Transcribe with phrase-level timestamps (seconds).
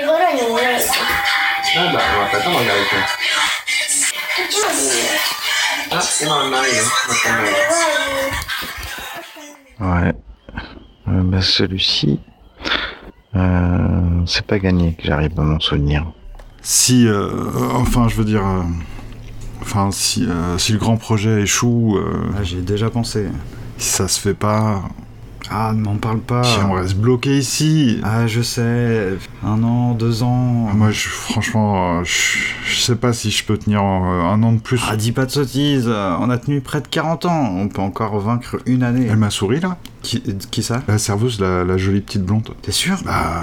[0.00, 0.90] rigolo ni mwezi.
[1.74, 2.96] Dada, wakati kama ngapi?
[4.50, 4.98] Juzi.
[5.90, 6.84] Ah, bah, sina nayo.
[9.80, 10.12] Ouais.
[11.06, 12.20] Bah, celui-ci,
[13.36, 16.06] euh, c'est pas gagné que j'arrive à m'en souvenir.
[16.62, 17.30] Si, euh,
[17.74, 18.62] enfin, je veux dire, euh,
[19.62, 21.98] enfin, si, euh, si le grand projet échoue.
[22.38, 23.28] Ah, J'y ai déjà pensé.
[23.78, 24.82] Si ça se fait pas,
[25.52, 26.44] ah, ne m'en parle pas.
[26.44, 28.00] si on reste bloqué ici.
[28.04, 29.14] Ah, je sais.
[29.44, 30.68] Un an, deux ans.
[30.74, 34.52] Moi, je, franchement, euh, je, je sais pas si je peux tenir euh, un an
[34.52, 34.80] de plus.
[34.88, 35.88] Ah, dis pas de sottises.
[35.88, 37.50] On a tenu près de 40 ans.
[37.56, 39.06] On peut encore vaincre une année.
[39.10, 40.82] Elle m'a souri là Qui, qui ça?
[40.86, 42.48] La serveuse, la, la jolie petite blonde.
[42.62, 42.98] T'es sûr?
[43.04, 43.42] Bah,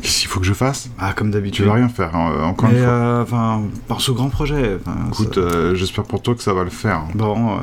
[0.00, 0.88] qu'est-ce qu'il faut que je fasse?
[0.98, 1.66] Ah, comme Tu d'habitude.
[1.66, 2.92] vas rien faire, hein, encore Mais une fois.
[2.92, 4.78] euh, enfin, par ce grand projet.
[5.08, 7.02] Écoute, ça- euh, j'espère pour toi que ça va le faire.
[7.14, 7.58] Bon, euh,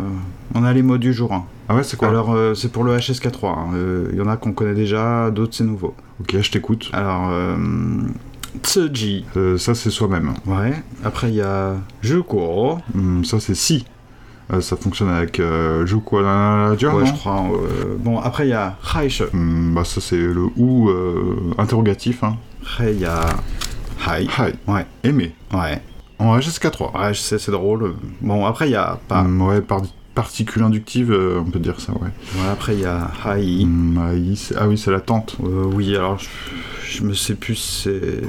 [0.53, 1.33] on a les mots du jour.
[1.33, 1.45] hein.
[1.69, 3.45] Ah ouais, c'est quoi Alors, euh, c'est pour le HSK3.
[3.47, 3.67] hein.
[3.75, 5.95] Euh, Il y en a qu'on connaît déjà, d'autres c'est nouveau.
[6.19, 6.89] Ok, je t'écoute.
[6.93, 7.55] Alors, euh,
[8.61, 9.25] Tsuji.
[9.37, 10.33] Euh, ça, c'est soi-même.
[10.45, 10.73] Ouais.
[11.03, 12.77] Après, il y a Juko.
[12.95, 13.85] Hum, ça, c'est si.
[14.59, 15.41] Ça fonctionne avec
[15.85, 17.43] Juko Ouais, je crois.
[17.99, 19.23] bon, après, il y a Haishe.
[19.33, 20.91] Hum, Bah, ça, c'est le ou
[21.57, 22.23] interrogatif.
[22.23, 22.35] Hein.
[22.61, 23.21] Après, il y a
[24.07, 24.25] Hai.
[24.37, 24.53] Hi.
[24.67, 24.85] Ouais.
[25.03, 25.33] Aimer.
[25.53, 25.81] Ouais.
[26.19, 26.99] En HSK3.
[27.01, 27.95] Ouais, je sais, c'est drôle.
[28.21, 29.21] Bon, après, il y a pas.
[29.21, 29.81] Hum, ouais, par
[30.15, 32.09] particule inductive, euh, on peut dire ça, ouais.
[32.35, 33.63] Ouais, après, il y a Hai.
[33.63, 34.11] Hum, ah,
[34.59, 35.37] ah oui, c'est la tante.
[35.43, 36.27] Euh, oui, alors, je,
[36.85, 38.21] je me sais plus c'est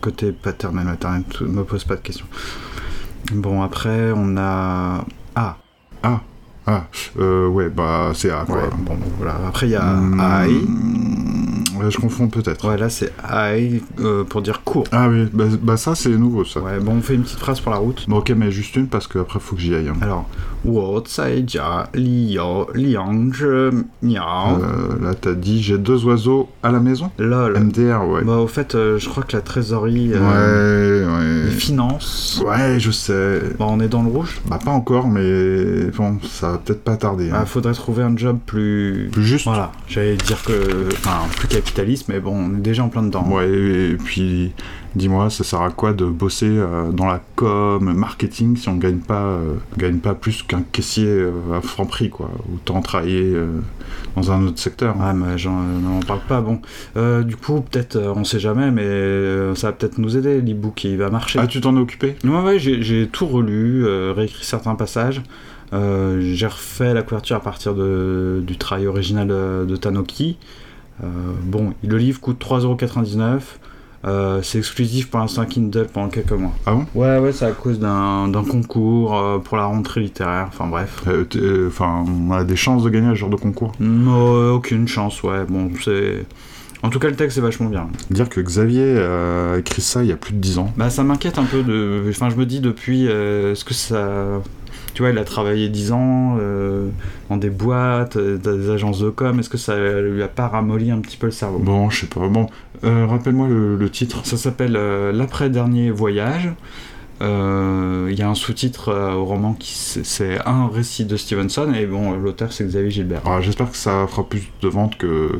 [0.00, 2.26] côté paternel, maternel, tout- me pose pas de questions.
[3.32, 5.04] Bon, après, on a.
[5.34, 5.56] Ah,
[6.66, 6.84] Ah,
[7.18, 8.56] euh, ouais, bah, c'est A, quoi.
[8.58, 9.36] ouais, bon, voilà.
[9.48, 9.96] Après, il y a
[10.44, 10.52] Hai.
[11.82, 12.68] ouais, je confonds peut-être.
[12.68, 13.12] Ouais, là, c'est
[13.98, 14.84] euh, pour dire court.
[14.92, 16.60] Ah oui, bah, bah, ça, c'est nouveau, ça.
[16.60, 18.04] Ouais, bon, on fait une petite phrase pour la route.
[18.08, 19.88] Bon, ok, mais juste une, parce qu'après, faut que j'y aille.
[19.88, 19.96] hein.
[20.00, 20.28] Alors,
[20.63, 24.57] 我在家里有两只鸟。
[24.59, 27.53] Euh, là, t'as dit, j'ai deux oiseaux à la maison Lol.
[27.59, 28.23] MDR, ouais.
[28.23, 31.51] Bah, au fait, euh, je crois que la trésorerie, euh, Ouais, les ouais.
[31.51, 32.41] finances.
[32.45, 33.41] Ouais, je sais.
[33.59, 34.41] Bah, on est dans le rouge.
[34.47, 37.29] Bah, pas encore, mais bon, ça va peut-être pas tarder.
[37.29, 37.37] hein.
[37.41, 39.09] Ah, faudrait trouver un job plus.
[39.11, 39.45] Plus juste.
[39.45, 40.87] Voilà, j'allais dire que.
[40.93, 43.27] Enfin, plus capitaliste, mais bon, on est déjà en plein dedans.
[43.29, 44.53] Ouais, et puis,
[44.94, 48.98] dis-moi, ça sert à quoi de bosser euh, dans la com, marketing, si on gagne
[48.98, 52.30] pas, euh, gagne pas plus qu'un caissier euh, à franc prix, quoi?
[52.52, 53.36] Autant travailler
[54.16, 54.96] dans un autre secteur.
[54.98, 55.60] Ouais, mais j'en
[56.06, 56.40] parle pas.
[56.40, 56.60] Bon,
[57.22, 61.10] du coup, peut-être, on sait jamais, mais ça va peut-être nous aider, l'ebook, il va
[61.10, 61.38] marcher.
[61.40, 62.16] Ah, tu t'en es occupé?
[62.24, 65.22] Ouais, ouais, j'ai tout relu, réécrit certains passages.
[65.72, 70.38] J'ai refait la couverture à partir de, du travail original de, de Tanoki.
[71.44, 73.40] Bon, le livre coûte 3,99€.
[74.06, 76.52] Euh, c'est exclusif pour l'instant Kindle pendant quelques mois.
[76.64, 76.86] Ah bon?
[76.94, 80.46] Ouais, ouais, c'est à cause d'un concours euh, pour la rentrée littéraire.
[80.48, 81.02] Enfin bref.
[81.06, 83.72] Euh, Enfin, on a des chances de gagner à ce genre de concours?
[83.78, 85.44] Non, aucune chance, ouais.
[85.48, 86.24] Bon, c'est.
[86.82, 87.88] En tout cas, le texte est vachement bien.
[88.10, 90.72] Dire que Xavier a écrit ça il y a plus de 10 ans.
[90.78, 92.04] Bah, ça m'inquiète un peu de.
[92.08, 93.06] Enfin, je me dis depuis.
[93.06, 94.40] euh, Est-ce que ça.
[95.00, 96.90] Tu vois, il a travaillé 10 ans euh,
[97.30, 99.40] dans des boîtes, euh, dans des agences de com.
[99.40, 101.58] Est-ce que ça lui a pas ramolli un petit peu le cerveau?
[101.58, 102.28] Bon, je sais pas.
[102.28, 102.48] Bon,
[102.84, 104.20] euh, rappelle-moi le, le titre.
[104.26, 106.50] Ça s'appelle euh, L'après-dernier voyage.
[107.22, 112.12] Il y a un sous-titre au roman qui c'est- un récit de Stevenson et bon
[112.18, 113.22] l'auteur c'est Xavier Gilbert.
[113.24, 115.30] Alors, J'espère que ça fera plus de ventes que,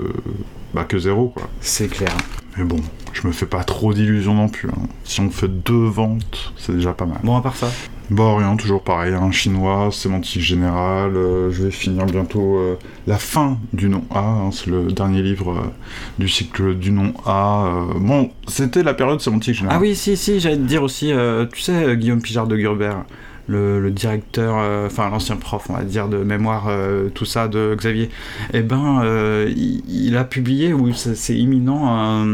[0.72, 1.50] bah, que zéro, quoi.
[1.60, 2.16] C'est clair.
[2.56, 2.76] Mais bon,
[3.12, 4.70] je me fais pas trop d'illusions non plus.
[4.70, 4.86] hein.
[5.04, 7.18] Si on fait deux ventes, c'est déjà pas mal.
[7.24, 7.68] Bon à part ça.
[8.10, 11.16] Bon, rien, toujours pareil, un chinois, sémantique générale.
[11.16, 12.76] euh, je vais finir bientôt euh,
[13.06, 14.18] la fin du nom A.
[14.18, 15.70] hein, c'est le dernier livre euh,
[16.18, 17.86] du cycle du nom A.
[17.94, 19.76] bon, c'était la période sémantique générale.
[19.78, 21.12] Ah oui, si, si, j'allais te dire aussi,
[21.52, 23.04] tu sais, Guillaume Pijard de Gurbert,
[23.50, 27.48] le, le directeur, euh, enfin l'ancien prof, on va dire, de mémoire, euh, tout ça,
[27.48, 28.08] de Xavier,
[28.52, 32.24] eh ben, euh, il, il a publié, ou c'est imminent,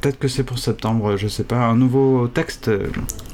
[0.00, 2.70] peut-être que c'est pour septembre, je sais pas, un nouveau texte.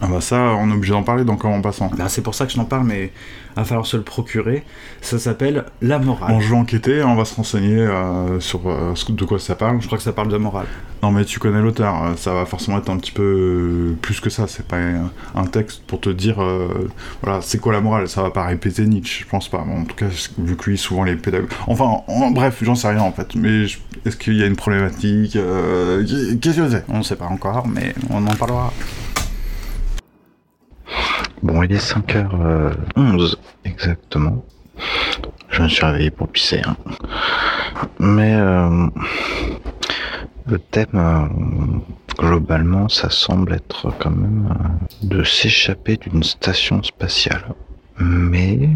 [0.00, 1.90] Ah bah ça, on est obligé d'en parler, donc en passant.
[1.96, 3.12] bah, c'est pour ça que je t'en parle, mais
[3.60, 4.64] va falloir se le procurer.
[5.00, 6.32] Ça s'appelle La morale.
[6.32, 9.80] Bon, je vais enquêter, on va se renseigner euh, sur euh, de quoi ça parle.
[9.80, 10.66] Je crois que ça parle de morale.
[11.02, 14.28] Non mais tu connais l'auteur, euh, ça va forcément être un petit peu plus que
[14.28, 14.76] ça, c'est pas
[15.34, 16.88] un, texte pour te dire, euh,
[17.22, 19.84] voilà, c'est quoi la morale, ça va pas répéter Nietzsche, je pense pas, Bon, en
[19.84, 20.06] tout cas,
[20.38, 21.48] vu que lui, souvent les pédagogues...
[21.66, 24.56] Enfin, en- bref, j'en sais rien en fait, mais je- est-ce qu'il y a une
[24.56, 26.84] problématique Qu'est-ce que c'est?
[26.88, 28.70] On ne sait pas encore, mais on en parlera.
[31.42, 34.44] Bon, il est 5h11 exactement.
[35.50, 36.60] Je me suis réveillé pour pisser.
[36.64, 36.76] hein.
[37.98, 38.86] Mais euh,
[40.46, 41.26] le thème, euh,
[42.18, 44.48] globalement, ça semble être quand même
[45.02, 47.44] euh, de s'échapper d'une station spatiale.
[47.98, 48.68] Mais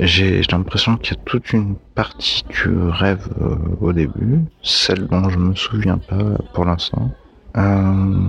[0.00, 5.28] j'ai l'impression qu'il y a toute une partie du rêve euh, au début, celle dont
[5.28, 6.16] je me souviens pas
[6.54, 7.10] pour l'instant.
[7.56, 8.28] euh,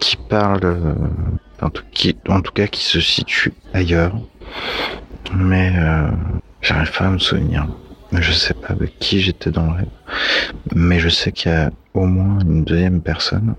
[0.00, 0.94] qui parle, euh,
[1.64, 1.70] en,
[2.40, 4.14] tout, cas qui se situe ailleurs,
[5.34, 6.10] mais euh,
[6.60, 7.66] j'arrive pas à me souvenir.
[8.12, 9.88] Je sais pas avec qui j'étais dans le rêve,
[10.74, 13.54] mais je sais qu'il y a au moins une deuxième personne.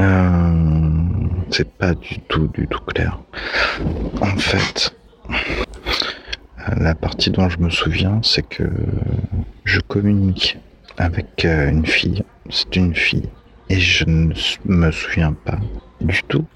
[0.00, 1.02] Euh,
[1.50, 3.20] c'est pas du tout, du tout clair.
[4.20, 4.94] En fait,
[6.76, 8.64] la partie dont je me souviens, c'est que
[9.64, 10.58] je communique
[10.98, 12.24] avec euh, une fille.
[12.50, 13.28] C'est une fille.
[13.68, 14.32] Et je ne
[14.64, 15.58] me souviens pas
[16.00, 16.46] du tout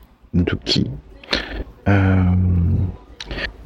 [0.64, 0.90] qui.
[1.88, 2.24] Euh,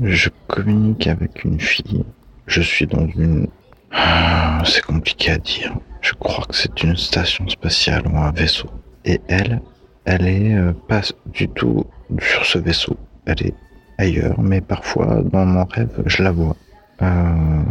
[0.00, 2.04] je communique avec une fille.
[2.46, 3.48] Je suis dans une...
[3.92, 5.76] Ah, c'est compliqué à dire.
[6.00, 8.68] Je crois que c'est une station spatiale ou un vaisseau.
[9.04, 9.62] Et elle,
[10.04, 11.84] elle est euh, pas du tout
[12.20, 12.96] sur ce vaisseau.
[13.26, 13.54] Elle est
[13.98, 16.56] ailleurs, mais parfois dans mon rêve, je la vois.
[17.02, 17.62] Euh,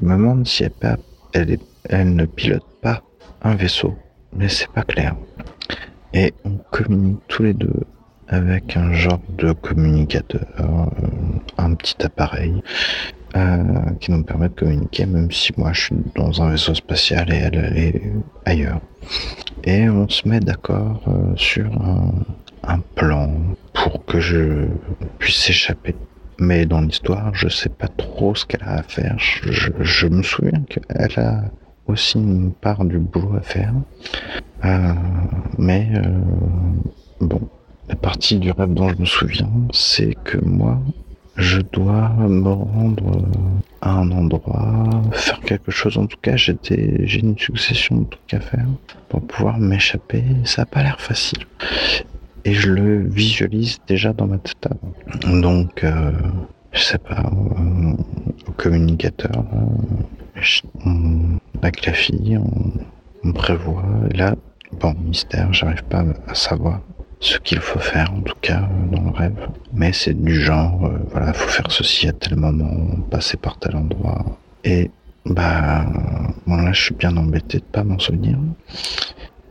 [0.00, 1.58] je me demande si elle,
[1.88, 3.02] elle ne pilote pas
[3.42, 3.96] un vaisseau,
[4.32, 5.14] mais c'est pas clair.
[6.12, 7.84] Et on communique tous les deux
[8.28, 10.86] avec un genre de communicateur, euh,
[11.58, 12.62] un petit appareil
[13.36, 13.64] euh,
[14.00, 17.36] qui nous permet de communiquer, même si moi je suis dans un vaisseau spatial et
[17.36, 18.02] elle, est
[18.44, 18.80] ailleurs.
[19.64, 21.70] Et on se met d'accord euh, sur
[22.62, 23.32] un, plan
[23.72, 24.66] pour que je
[25.18, 25.94] puisse échapper.
[26.38, 29.16] Mais dans l'histoire, je sais pas trop ce qu'elle a à faire.
[29.18, 31.44] Je me souviens qu'elle a
[31.90, 33.74] aussi une part du boulot à faire.
[34.64, 34.92] Euh,
[35.58, 36.08] mais euh,
[37.20, 37.40] bon,
[37.88, 40.80] la partie du rêve dont je me souviens, c'est que moi,
[41.36, 43.22] je dois me rendre
[43.80, 45.96] à un endroit, faire quelque chose.
[45.96, 46.56] En tout cas, j'ai
[47.20, 48.66] une succession de trucs à faire
[49.08, 50.22] pour pouvoir m'échapper.
[50.44, 51.46] Ça n'a pas l'air facile.
[52.44, 54.68] Et je le visualise déjà dans ma tête.
[55.26, 56.12] Donc, euh,
[56.72, 57.92] je sais pas, euh,
[58.46, 59.44] au communicateur,
[61.62, 62.38] avec la fille,
[63.24, 63.84] on, prévoit.
[64.10, 64.34] Et là,
[64.72, 66.80] bon, mystère, j'arrive pas à savoir
[67.20, 69.48] ce qu'il faut faire, en tout cas euh, dans le rêve.
[69.72, 73.76] Mais c'est du genre, euh, voilà, faut faire ceci à tel moment, passer par tel
[73.76, 74.24] endroit.
[74.64, 74.90] Et
[75.26, 75.84] bah,
[76.46, 78.38] bon là, je suis bien embêté de pas m'en souvenir.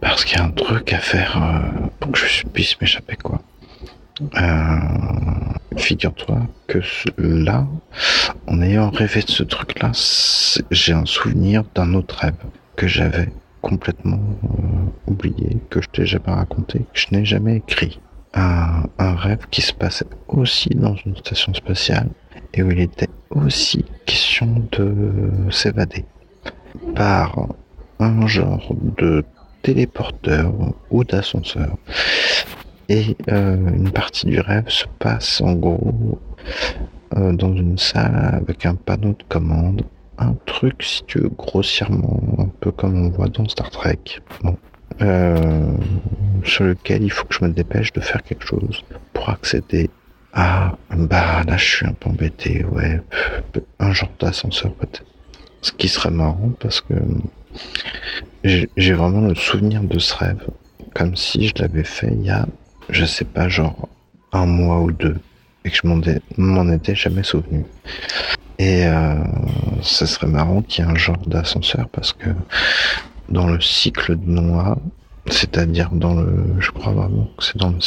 [0.02, 3.42] Parce qu'il y a un truc à faire euh, pour que je puisse m'échapper, quoi.
[4.21, 6.80] Euh, Figure-toi que
[7.18, 7.66] là,
[8.48, 9.92] en ayant rêvé de ce truc-là,
[10.71, 12.36] j'ai un souvenir d'un autre rêve
[12.75, 13.30] que j'avais
[13.62, 18.00] complètement euh, oublié, que je t'ai jamais raconté, que je n'ai jamais écrit.
[18.33, 22.10] Un rêve qui se passait aussi dans une station spatiale
[22.54, 26.06] et où il était aussi question de s'évader
[26.95, 27.48] par
[28.00, 29.24] un genre de
[29.63, 30.54] téléporteur
[30.89, 31.75] ou d'ascenseur.
[32.90, 36.20] Et euh, une partie du rêve se passe en gros
[37.16, 39.84] euh, dans une salle avec un panneau de commande.
[40.18, 44.00] Un truc, si tu veux, grossièrement, un peu comme on voit dans Star Trek.
[45.02, 45.72] Euh,
[46.44, 48.84] sur lequel il faut que je me dépêche de faire quelque chose
[49.14, 49.90] pour accéder
[50.34, 50.76] à.
[50.90, 53.00] Bah là, je suis un peu embêté, ouais.
[53.80, 55.06] Un genre d'ascenseur peut-être.
[55.62, 56.96] Ce qui serait marrant parce que
[58.44, 60.46] j'ai j'ai vraiment le souvenir de ce rêve
[60.94, 62.46] comme si je l'avais fait il y a,
[62.90, 63.88] je sais pas, genre
[64.32, 65.18] un mois ou deux
[65.66, 65.88] et que je
[66.38, 67.66] m'en étais jamais souvenu.
[68.58, 69.16] Et euh,
[69.82, 72.30] ce serait marrant qu'il y ait un genre d'ascenseur parce que
[73.30, 74.78] dans le cycle de Noah,
[75.28, 77.78] c'est-à-dire dans le, je crois vraiment que c'est dans le,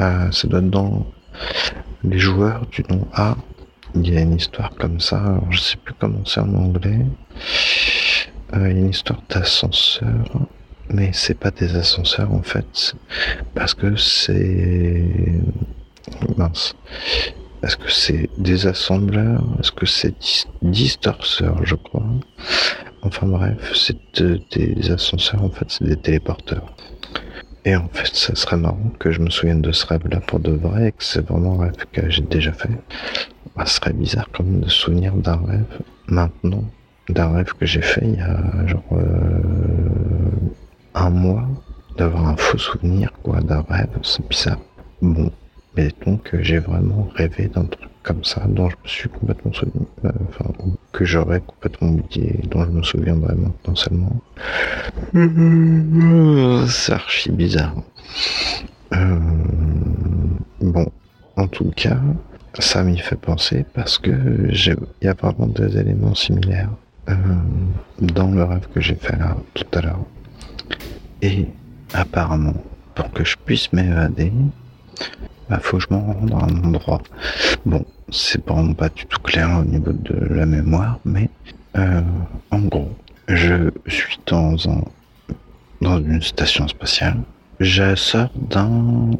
[0.00, 1.06] euh, ça doit dans
[2.02, 3.36] les joueurs du nom A.
[3.94, 7.04] Il y a une histoire comme ça, alors je sais plus comment c'est en anglais.
[8.54, 10.24] Euh, il y a une histoire d'ascenseur,
[10.92, 12.94] mais c'est pas des ascenseurs en fait,
[13.54, 15.04] parce que c'est
[16.36, 16.74] mince.
[17.62, 22.06] Est-ce que c'est des assembleurs Est-ce que c'est dis- distorceurs, je crois
[23.02, 26.74] Enfin bref, c'est de- des ascenseurs, en fait, c'est des téléporteurs.
[27.66, 30.52] Et en fait, ça serait marrant que je me souvienne de ce rêve-là pour de
[30.52, 32.70] vrai que c'est vraiment un rêve que j'ai déjà fait.
[33.56, 36.64] Bah, ce serait bizarre quand même de souvenir d'un rêve maintenant,
[37.10, 39.00] d'un rêve que j'ai fait il y a genre euh,
[40.94, 41.46] un mois,
[41.96, 44.60] d'avoir un faux souvenir quoi d'un rêve, c'est bizarre.
[45.02, 45.30] Bon,
[45.76, 49.86] mais donc j'ai vraiment rêvé d'un truc comme ça dont je me suis complètement souvenu,
[50.04, 50.10] euh,
[50.92, 54.20] que j'aurais complètement oublié, dont je me souviendrai maintenant seulement.
[56.68, 57.74] C'est archi bizarre.
[58.94, 59.18] Euh,
[60.60, 60.86] bon,
[61.36, 61.98] en tout cas,
[62.58, 64.10] ça m'y fait penser parce que
[64.50, 66.70] il y a vraiment des éléments similaires
[67.08, 67.14] euh,
[68.00, 70.04] dans le rêve que j'ai fait là tout à l'heure.
[71.22, 71.46] Et
[71.92, 72.54] apparemment,
[72.94, 74.32] pour que je puisse m'évader,
[75.48, 77.02] bah, faut que je m'en rende à un endroit.
[77.66, 81.28] Bon, c'est vraiment pas du tout clair au niveau de la mémoire, mais
[81.76, 82.02] euh,
[82.50, 82.90] en gros,
[83.28, 84.82] je suis dans un
[85.80, 87.18] dans une station spatiale.
[87.58, 89.10] Je sors d'un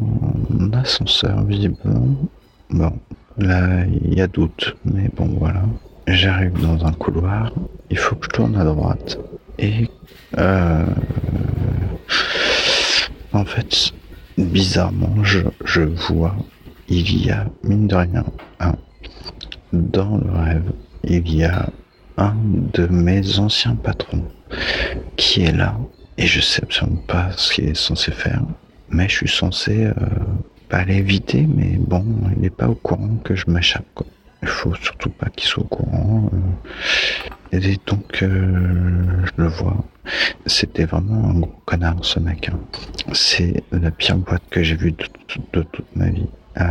[0.73, 2.07] ascenseur, visiblement.
[2.71, 2.93] Bon,
[3.39, 5.63] là, il y a doute, mais bon, voilà.
[6.07, 7.53] J'arrive dans un couloir,
[7.91, 9.19] il faut que je tourne à droite.
[9.59, 9.89] Et,
[10.39, 10.87] euh,
[13.33, 13.93] en fait,
[14.39, 16.37] bizarrement, je, vois,
[16.89, 18.25] il y a, mine de rien,
[18.61, 18.75] un,
[19.73, 20.73] dans le rêve,
[21.05, 21.69] il y a
[22.17, 22.35] un
[22.75, 24.25] de mes anciens patrons
[25.17, 25.77] qui est là
[26.19, 28.43] et je sais absolument pas ce qu'il est censé faire,
[28.91, 29.95] mais je suis censé euh,
[30.69, 34.03] pas l'éviter, mais bon, il n'est pas au courant que je m'échappe.
[34.43, 36.31] Il faut surtout pas qu'il soit au courant.
[37.53, 37.59] euh.
[37.59, 38.27] et donc, je
[39.37, 39.85] le vois.
[40.47, 42.49] C'était vraiment un gros connard, ce mec.
[42.49, 42.59] hein.
[43.13, 45.05] C'est la pire boîte que j'ai vue de,
[45.53, 46.27] toute ma vie.
[46.61, 46.65] Euh,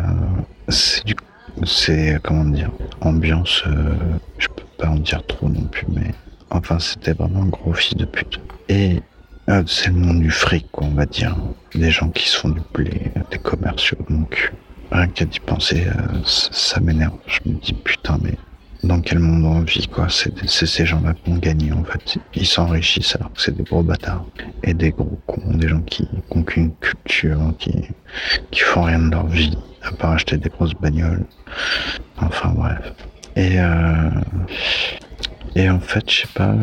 [1.66, 2.72] c'est comment dire
[3.02, 3.94] ambiance euh,
[4.38, 6.14] je peux pas en dire trop non plus mais
[6.50, 9.02] enfin c'était vraiment un gros fils de pute et
[9.50, 11.36] euh, c'est le monde du fric quoi on va dire
[11.74, 14.54] des gens qui se font du blé des commerciaux donc
[14.92, 18.36] rien qu'à d'y penser euh, ça m'énerve je me dis putain mais
[18.84, 22.46] dans quel monde on vit quoi c'est ces gens-là qui ont gagné en fait ils
[22.46, 24.26] s'enrichissent alors que c'est des gros bâtards
[24.64, 27.74] et des gros cons des gens qui qui ont qu'une culture qui
[28.52, 31.26] qui font rien de leur vie à part acheter des grosses bagnoles
[32.22, 32.94] Enfin bref.
[33.36, 34.10] Et euh,
[35.56, 36.56] et en fait, je sais pas,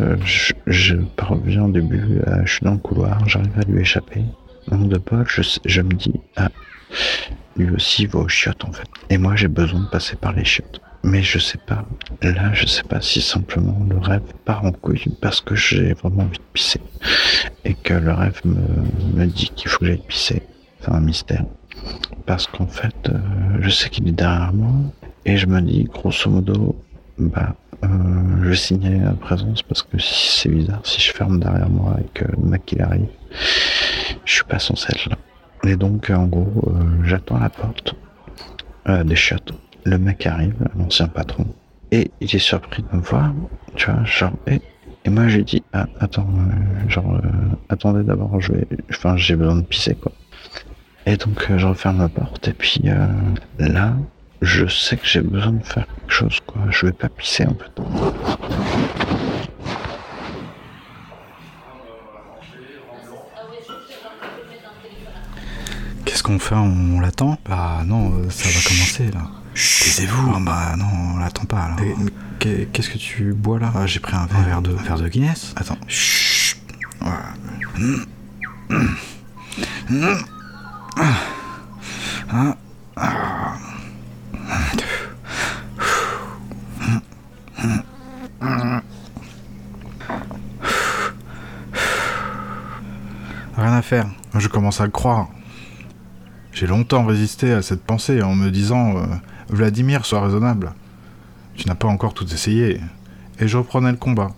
[0.66, 4.22] je, parviens au début, je suis dans le couloir, j'arrive à lui échapper.
[4.70, 6.48] Manque de bol, je, je me dis, ah,
[7.56, 8.86] lui aussi va aux chiottes en fait.
[9.10, 10.80] Et moi j'ai besoin de passer par les chiottes.
[11.06, 11.84] Mais je sais pas,
[12.20, 16.24] là je sais pas si simplement le rêve part en couille parce que j'ai vraiment
[16.24, 16.80] envie de pisser.
[17.64, 20.42] Et que le rêve me, dit qu'il faut que j'aille pisser.
[20.80, 21.44] C'est un mystère.
[22.26, 23.18] Parce qu'en fait, euh,
[23.60, 24.72] je sais qu'il est derrière moi
[25.24, 26.74] et je me dis, grosso modo,
[27.18, 27.88] bah, euh,
[28.42, 31.98] je vais signaler la présence parce que si c'est bizarre, si je ferme derrière moi
[32.00, 33.06] et que le mec il arrive,
[34.24, 35.18] je suis pas censé être là.
[35.70, 37.94] Et donc, en gros, euh, j'attends la porte
[39.04, 39.52] des chiottes.
[39.86, 41.46] Le mec arrive, l'ancien patron,
[41.92, 43.32] et il est surpris de me voir,
[43.76, 44.60] tu vois, genre, et,
[45.08, 47.28] moi je lui dis, ah, attends, euh, genre, euh,
[47.68, 50.10] attendez d'abord, je vais, enfin, j'ai besoin de pisser, quoi.
[51.06, 52.82] Et donc, euh, je referme la porte, et puis
[53.60, 53.94] là,
[54.42, 56.62] je sais que j'ai besoin de faire quelque chose, quoi.
[56.70, 57.70] Je vais pas pisser, en fait.
[66.04, 66.56] Qu'est-ce qu'on fait?
[66.56, 67.38] On l'attend?
[67.48, 69.30] Bah non, ça va commencer là.
[69.56, 70.84] Taisez-vous Ah bah non,
[71.14, 71.70] on l'attend pas.
[72.38, 73.72] Qu'est- Qu'est-ce que tu bois là?
[73.74, 75.54] Ah, J'ai pris un verre, de, un verre de Guinness.
[75.56, 75.78] Attends.
[75.88, 76.58] Chut
[77.00, 77.32] Voilà.
[93.56, 94.06] Rien à faire.
[94.34, 95.28] Je commence à le croire.
[96.52, 99.06] J'ai longtemps résisté à cette pensée en me disant euh,
[99.48, 100.72] Vladimir, sois raisonnable.
[101.54, 102.80] Tu n'as pas encore tout essayé.
[103.38, 104.32] Et je reprenais le combat.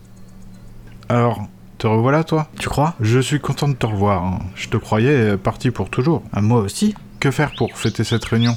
[1.08, 1.46] Alors,
[1.78, 2.48] te revoilà toi?
[2.58, 2.94] Tu crois?
[3.00, 4.24] Je suis content de te revoir.
[4.24, 4.38] hein.
[4.54, 6.22] Je te croyais parti pour toujours.
[6.32, 8.56] Ah, Moi aussi Que faire pour fêter cette réunion?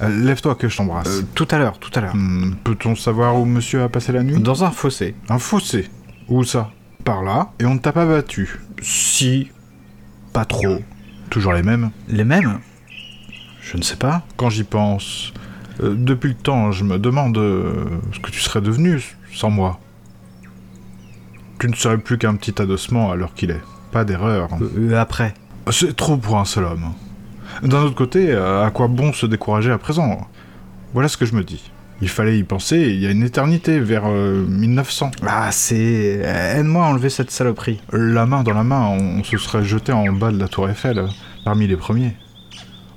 [0.00, 1.06] Euh, Lève-toi que je t'embrasse.
[1.08, 2.16] Euh, Tout à l'heure, tout à l'heure.
[2.16, 4.40] Hmm, Peut-on savoir où monsieur a passé la nuit?
[4.40, 5.14] Dans un fossé.
[5.28, 5.88] Un fossé?
[6.28, 6.70] Où ça?
[7.04, 8.60] Par là, et on ne t'a pas battu?
[8.80, 9.50] Si.
[10.32, 10.78] Pas trop.
[11.30, 11.90] Toujours les mêmes?
[12.08, 12.58] Les mêmes?
[13.60, 14.22] Je ne sais pas.
[14.36, 15.32] Quand j'y pense,
[15.80, 19.00] euh, depuis le temps, je me demande euh, ce que tu serais devenu
[19.32, 19.80] sans moi.
[21.58, 23.60] Tu ne serais plus qu'un petit adossement à l'heure qu'il est.
[23.92, 24.48] Pas d'erreur.
[24.60, 25.34] Euh, après.
[25.70, 26.92] C'est trop pour un seul homme.
[27.62, 30.26] D'un autre côté, à quoi bon se décourager à présent?
[30.92, 31.70] Voilà ce que je me dis.
[32.02, 35.12] Il fallait y penser il y a une éternité, vers euh, 1900.
[35.24, 36.20] Ah, c'est.
[36.56, 37.80] Aide-moi à enlever cette saloperie.
[37.92, 41.06] La main dans la main, on se serait jeté en bas de la tour Eiffel,
[41.44, 42.16] parmi les premiers.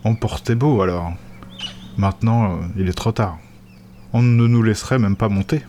[0.03, 1.13] On portait beau alors.
[1.97, 3.37] Maintenant, euh, il est trop tard.
[4.13, 5.61] On ne nous laisserait même pas monter.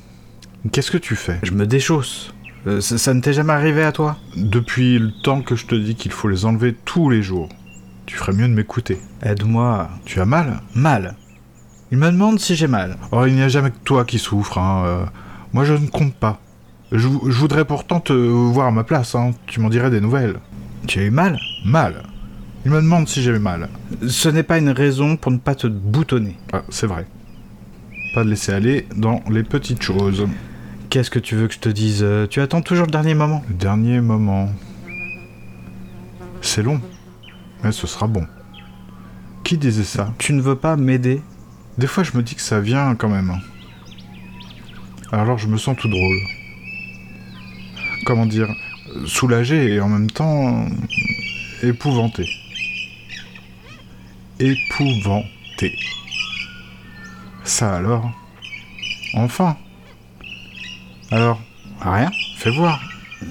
[0.73, 2.35] Qu'est-ce que tu fais Je me déchausse.
[2.67, 4.17] Euh, ça, ça ne t'est jamais arrivé à toi?
[4.37, 7.49] Depuis le temps que je te dis qu'il faut les enlever tous les jours,
[8.07, 8.99] tu ferais mieux de m'écouter.
[9.23, 9.89] Aide-moi.
[10.05, 10.61] Tu as mal?
[10.75, 11.17] Mal.
[11.93, 12.97] Il me demande si j'ai mal.
[13.13, 14.83] Oh, il n'y a jamais que toi qui souffres, hein.
[14.87, 15.05] euh,
[15.53, 16.41] moi, je ne compte pas.
[16.91, 19.31] Je, je voudrais pourtant te voir à ma place, hein.
[19.47, 20.37] Tu m'en dirais des nouvelles.
[20.89, 21.39] Tu as eu mal?
[21.65, 22.03] Mal.
[22.67, 23.69] Il me demande si j'ai mal.
[24.09, 26.37] Ce n'est pas une raison pour ne pas te boutonner.
[26.53, 27.07] Ah, c'est vrai.
[28.13, 30.27] Pas de laisser aller dans les petites choses.
[30.91, 33.45] Qu'est-ce que tu veux que je te dise Euh, Tu attends toujours le dernier moment?
[33.49, 34.51] Le dernier moment.
[36.41, 36.81] C'est long,
[37.63, 38.27] mais ce sera bon.
[39.45, 40.13] Qui disait ça?
[40.19, 41.23] Tu ne veux pas m'aider?
[41.79, 43.33] Des fois, je me dis que ça vient quand même.
[45.13, 46.19] Alors, je me sens tout drôle.
[48.07, 48.49] Comment dire
[49.07, 50.67] soulagé et en même temps
[51.63, 52.29] épouvanté.
[54.39, 55.79] Épouvanté.
[57.45, 58.11] Ça alors?
[59.15, 59.57] Enfin
[61.11, 61.41] Alors
[61.81, 62.11] Rien?
[62.37, 62.81] Fais voir.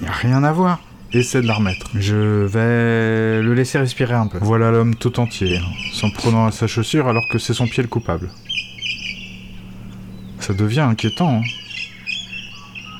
[0.02, 0.80] Y a rien à voir.
[1.12, 1.90] Essaie de la remettre.
[1.94, 4.38] Je vais le laisser respirer un peu.
[4.40, 7.82] Voilà l'homme tout entier, hein, s'en prenant à sa chaussure alors que c'est son pied
[7.82, 8.28] le coupable.
[10.40, 11.40] Ça devient inquiétant.
[11.40, 11.42] hein.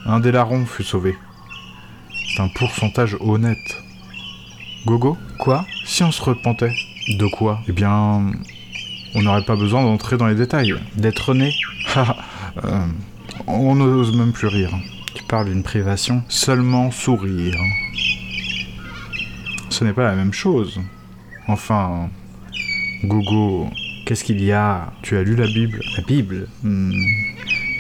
[0.06, 1.16] Un des larrons fut sauvé.
[2.28, 3.82] C'est un pourcentage honnête.
[4.86, 5.64] Gogo, Quoi?
[5.84, 6.72] Si on se repentait,
[7.08, 7.60] De quoi?
[7.68, 8.32] Eh bien,
[9.14, 10.74] on n'aurait pas besoin d'entrer dans les détails.
[10.96, 11.52] D'être né
[12.64, 12.86] Euh,
[13.46, 14.70] on n'ose même plus rire.
[15.14, 16.22] Tu parles d'une privation?
[16.26, 17.60] Seulement sourire.
[19.68, 20.80] Ce n'est pas la même chose.
[21.46, 22.08] Enfin,
[23.04, 23.68] Gogo,
[24.06, 24.92] Qu'est-ce qu'il y a?
[25.02, 25.80] Tu as lu la Bible?
[25.96, 26.46] La Bible?
[26.62, 26.92] Hmm.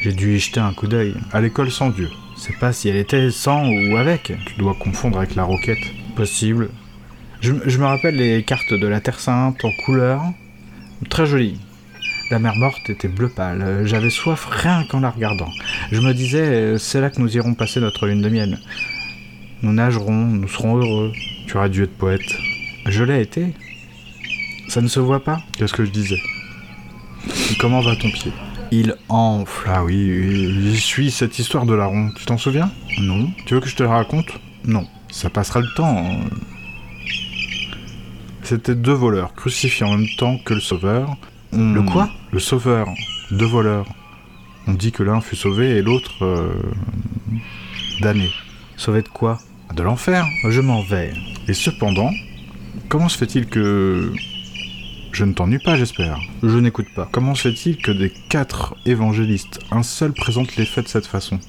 [0.02, 1.14] J'ai dû y jeter un coup d'œil.
[1.32, 2.10] À l'école sans Dieu.
[2.34, 4.32] Je sais pas si elle était sans ou avec.
[4.44, 5.78] Tu dois confondre avec la roquette.
[6.16, 6.70] Possible.
[7.40, 10.22] Je, je me rappelle les cartes de la Terre Sainte en couleur.
[11.10, 11.58] Très jolies.
[12.30, 13.82] La mer morte était bleu pâle.
[13.84, 15.50] J'avais soif rien qu'en la regardant.
[15.92, 18.58] Je me disais, euh, c'est là que nous irons passer notre lune de miel.
[19.62, 21.12] Nous nagerons, nous serons heureux.
[21.46, 22.34] Tu aurais dû être poète.
[22.86, 23.54] Je l'ai été.
[24.68, 26.20] Ça ne se voit pas Qu'est-ce que je disais?
[27.60, 28.32] Comment va ton pied?
[28.72, 29.68] Il enfle.
[29.72, 32.10] Ah oui, oui, j'y suis cette histoire de larron.
[32.18, 32.70] Tu t'en souviens?
[33.00, 34.26] Non Tu veux que je te la raconte?
[34.64, 34.86] Non.
[35.10, 36.04] Ça passera le temps.
[38.46, 41.16] C'était deux voleurs crucifiés en même temps que le sauveur.
[41.52, 42.08] On- Le quoi?
[42.32, 42.86] Le sauveur.
[43.32, 43.86] Deux voleurs.
[44.68, 46.52] On dit que l'un fut sauvé et l'autre euh,
[48.00, 48.30] damné.
[48.76, 49.38] Sauvé de quoi?
[49.74, 50.24] De l'enfer.
[50.48, 51.12] Je m'en vais.
[51.48, 52.10] Et cependant,
[52.88, 54.12] comment se fait-il que...
[55.12, 56.18] Je ne t'ennuie pas, j'espère?
[56.42, 57.08] Je n'écoute pas.
[57.10, 61.40] Comment se fait-il que des quatre évangélistes, un seul présente les faits de cette façon?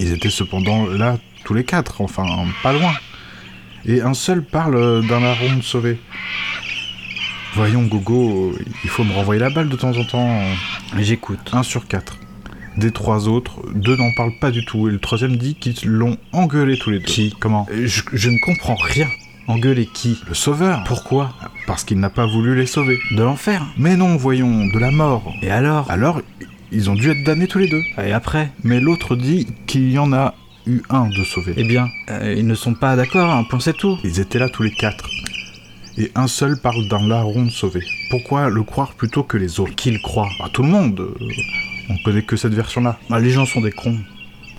[0.00, 2.26] Ils étaient cependant là, tous les quatre, enfin,
[2.62, 2.92] pas loin.
[3.86, 5.98] Et un seul parle d'un larron sauvé.
[7.54, 10.40] Voyons, Gogo, il faut me renvoyer la balle de temps en temps.
[10.98, 11.50] J'écoute.
[11.52, 12.16] Un sur quatre.
[12.78, 16.16] Des trois autres, deux n'en parlent pas du tout, et le troisième dit qu'ils l'ont
[16.32, 17.04] engueulé tous les deux.
[17.04, 17.34] Qui?
[17.38, 17.66] Comment?
[17.70, 19.06] Euh, Je, je ne comprends rien.
[19.48, 20.18] Engueuler qui?
[20.28, 21.34] Le sauveur Pourquoi?
[21.66, 22.98] Parce qu'il n'a pas voulu les sauver.
[23.10, 23.66] De l'enfer.
[23.76, 25.34] Mais non, voyons, de la mort.
[25.42, 25.90] Et alors?
[25.90, 26.22] Alors,
[26.70, 27.82] ils ont dû être damnés tous les deux.
[28.02, 28.52] Et après?
[28.62, 30.34] Mais l'autre dit qu'il y en a
[30.66, 31.54] eu un de sauvé.
[31.56, 33.98] Eh bien, euh, ils ne sont pas d'accord, un point c'est tout.
[34.04, 35.08] Ils étaient là tous les quatre.
[35.98, 37.80] Et un seul parle d'un larron sauvé.
[38.10, 39.74] Pourquoi le croire plutôt que les autres?
[39.74, 40.30] Qu'ils croient.
[40.38, 40.98] Bah, Tout le monde.
[41.00, 41.14] euh,
[41.90, 42.98] On connaît que cette version-là.
[43.10, 43.98] Bah, les gens sont des cons.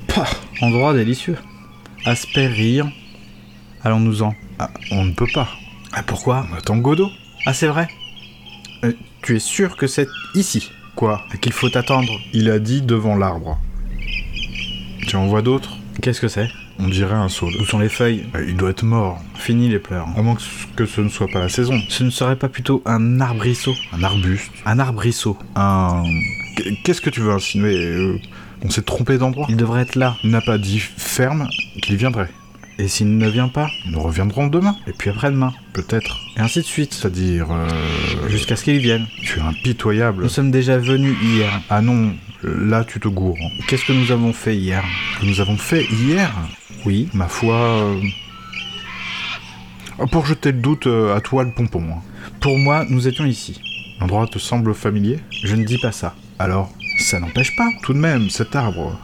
[0.07, 0.27] Pah
[0.61, 1.37] Endroit délicieux.
[2.05, 2.87] Aspect rire.
[3.83, 4.35] Allons-nous-en.
[4.59, 5.49] Ah, on ne peut pas.
[5.91, 6.45] Ah, pourquoi?
[6.51, 7.09] On attend Godot.
[7.45, 7.87] Ah, c'est vrai
[8.83, 10.69] Euh, Tu es sûr que c'est ici?
[10.95, 11.23] Quoi?
[11.41, 13.57] Qu'il faut attendre Il a dit devant l'arbre.
[15.07, 17.53] Tu en vois d'autres Qu'est-ce que c'est On dirait un saule.
[17.61, 19.21] Où sont les feuilles Euh, Il doit être mort.
[19.35, 20.07] Fini les pleurs.
[20.17, 20.35] À moins
[20.75, 21.79] que ce- ne soit pas la saison.
[21.89, 24.51] Ce ne serait pas plutôt un arbrisseau Un arbuste.
[24.65, 25.37] Un arbrisseau.
[25.55, 26.03] Un...
[26.83, 28.19] Qu'est-ce que tu veux insinuer Euh,
[28.63, 29.45] On s'est trompé d'endroit.
[29.49, 30.15] Il devrait être là.
[30.23, 31.47] Il n'a pas dit ferme
[31.81, 32.29] qu'il viendrait.
[32.79, 35.53] Et s'il ne vient pas Nous reviendrons demain, Et puis après-demain.
[35.73, 36.17] peut-être.
[36.37, 36.93] Et ainsi de suite.
[36.93, 37.47] C'est-à-dire...
[37.51, 39.05] euh, Jusqu'à ce qu'il vienne.
[39.21, 40.23] Tu es impitoyable.
[40.23, 41.61] Nous sommes déjà venus hier.
[41.69, 43.37] Ah non, là tu te gourres.
[43.67, 44.83] Qu'est-ce que nous avons fait hier
[45.19, 46.31] Que nous avons fait hier
[46.85, 47.07] Oui.
[47.13, 47.55] Ma foi...
[47.55, 48.01] euh,
[49.99, 51.83] oh, Pour jeter le doute euh, à toi le pompon.
[51.89, 52.01] hein.
[52.41, 53.59] Pour moi, nous étions ici.
[53.99, 56.15] L'endroit te semble familier Je ne dis pas ça.
[56.39, 57.69] Alors, Ça n'empêche pas.
[57.83, 58.99] tout de même, cet arbre,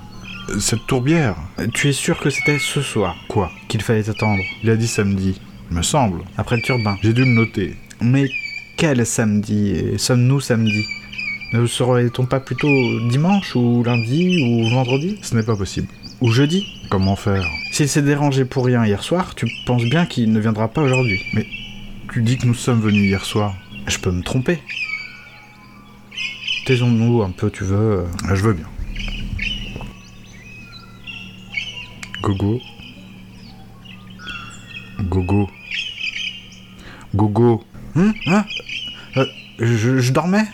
[0.50, 1.36] euh, cette tourbière,
[1.74, 4.42] Tu es sûr que c'était ce soir quoi qu'il fallait attendre?
[4.64, 5.40] Il a dit samedi,
[5.72, 6.22] il me semble.
[6.38, 6.98] Après le turbin.
[7.04, 7.76] J'ai dû le noter.
[8.02, 8.28] Mais
[8.78, 9.76] quel samedi?
[9.98, 10.86] Sommes-nous samedi?
[11.52, 12.70] Ne serait-on pas plutôt
[13.10, 15.18] dimanche ou lundi ou vendredi?
[15.24, 15.88] Ce n'est pas possible.
[16.22, 16.66] Ou jeudi?
[16.90, 17.44] Comment faire?
[17.72, 21.22] S'il s'est dérangé pour rien hier soir, tu penses bien qu'il ne viendra pas aujourd'hui.
[22.14, 23.56] Tu dis que nous sommes venus hier soir.
[23.88, 24.60] Je peux me tromper.
[26.66, 28.06] Taisons-nous un peu, tu veux.
[28.28, 28.68] Ah, je veux bien.
[32.22, 32.60] Gogo.
[35.00, 35.50] Gogo.
[37.16, 37.64] Gogo.
[37.96, 38.46] Hum Hein?
[39.18, 39.26] Euh,
[39.60, 40.46] je, je dormais?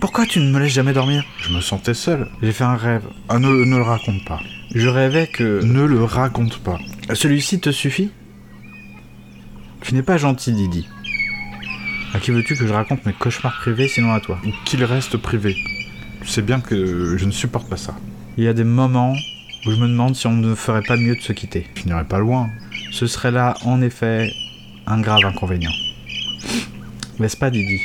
[0.00, 1.24] Pourquoi tu ne me laisses jamais dormir?
[1.42, 2.26] Je me sentais seul.
[2.42, 3.04] J'ai fait un rêve.
[3.28, 4.40] Ah, ne, ne le raconte pas.
[4.74, 5.62] Je rêvais que...
[5.62, 6.78] Ne le raconte pas.
[7.12, 8.10] Celui-ci te suffit?
[9.82, 10.88] Tu n'es pas gentil, Didi.
[12.14, 14.40] À qui veux-tu que je raconte mes cauchemars privés sinon à toi?
[14.64, 15.54] Qu'il reste privé.
[16.22, 17.94] Tu sais bien que je ne supporte pas ça.
[18.38, 19.14] Il y a des moments
[19.66, 21.66] où je me demande si on ne ferait pas mieux de se quitter.
[21.74, 22.48] Je n'irai pas loin.
[22.90, 24.32] Ce serait là, en effet,
[24.86, 25.72] un grave inconvénient.
[27.18, 27.80] N'est-ce pas, Didi?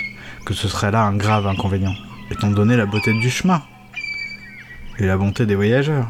[0.46, 1.96] Que ce serait là un grave inconvénient,
[2.30, 3.64] étant donné la beauté du chemin
[5.00, 6.08] et la bonté des voyageurs.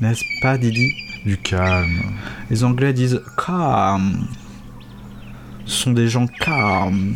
[0.00, 0.90] N'est-ce pas, Didi?
[1.26, 2.00] Du calme.
[2.50, 4.26] Les Anglais disent calm.
[5.66, 7.14] Ce sont des gens calmes.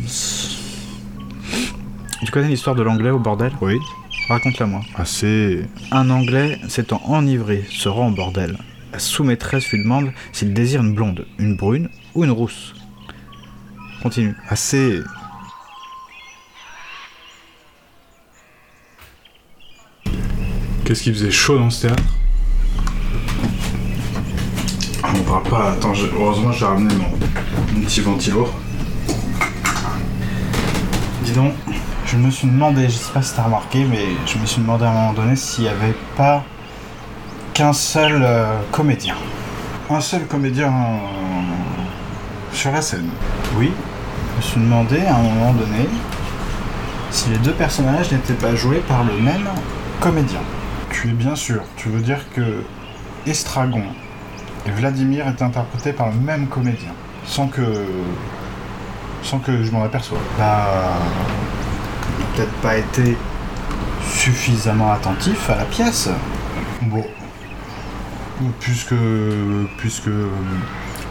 [2.23, 3.51] Tu connais l'histoire de l'anglais au bordel?
[3.61, 3.75] Oui.
[4.29, 4.81] Raconte-la moi.
[4.95, 5.65] Assez.
[5.91, 8.57] Un anglais s'étant enivré se rend au bordel.
[8.93, 12.75] La sous-maîtresse lui demande s'il désire une blonde, une brune ou une rousse.
[14.03, 14.35] Continue.
[14.49, 15.01] Assez.
[20.89, 22.03] Qu'est-ce qui faisait chaud dans ce théâtre
[25.03, 25.71] Ah, On parle pas.
[25.73, 28.49] Attends, heureusement j'ai ramené mon, petit ventilo.
[31.21, 31.53] Dis donc,
[32.07, 34.85] je me suis demandé, je sais pas si t'as remarqué, mais je me suis demandé
[34.85, 36.43] à un moment donné s'il n'y avait pas
[37.53, 39.13] qu'un seul euh, comédien.
[39.91, 43.09] Un seul comédien euh, sur la scène.
[43.59, 43.71] Oui,
[44.31, 45.87] je me suis demandé à un moment donné
[47.11, 49.47] si les deux personnages n'étaient pas joués par le même
[49.99, 50.39] comédien.
[51.01, 51.61] Tu es bien sûr.
[51.77, 52.61] Tu veux dire que
[53.25, 53.83] Estragon
[54.65, 56.91] et Vladimir étaient interprétés par le même comédien,
[57.25, 57.85] sans que
[59.23, 60.19] sans que je m'en aperçoive.
[60.37, 60.97] Bah,
[62.35, 63.17] peut-être pas été
[64.09, 66.09] suffisamment attentif à la pièce.
[66.81, 67.05] Bon.
[68.59, 68.95] Puisque.
[69.77, 70.09] Puisque.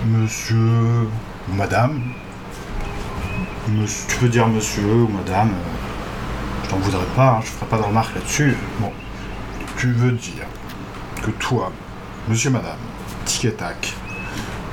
[0.06, 1.08] Monsieur.
[1.54, 2.02] Madame.
[3.68, 4.06] Monsieur.
[4.08, 7.78] Tu peux dire monsieur ou madame, euh, je t'en voudrais pas, hein, je ferai pas
[7.78, 8.54] de remarques là-dessus.
[8.80, 8.92] Bon.
[9.78, 10.44] Tu veux dire
[11.22, 11.70] que toi,
[12.28, 12.76] monsieur, madame,
[13.24, 13.94] tic et tac,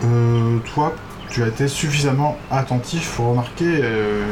[0.04, 0.94] euh, toi,
[1.30, 4.24] tu as été suffisamment attentif pour remarquer euh,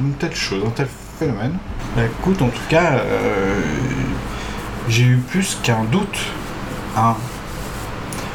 [0.00, 0.86] une telle chose, un tel
[1.18, 1.54] phénomène?
[1.96, 3.62] Bah, écoute, en tout cas, euh,
[4.88, 6.18] j'ai eu plus qu'un doute.
[6.94, 7.14] Hein.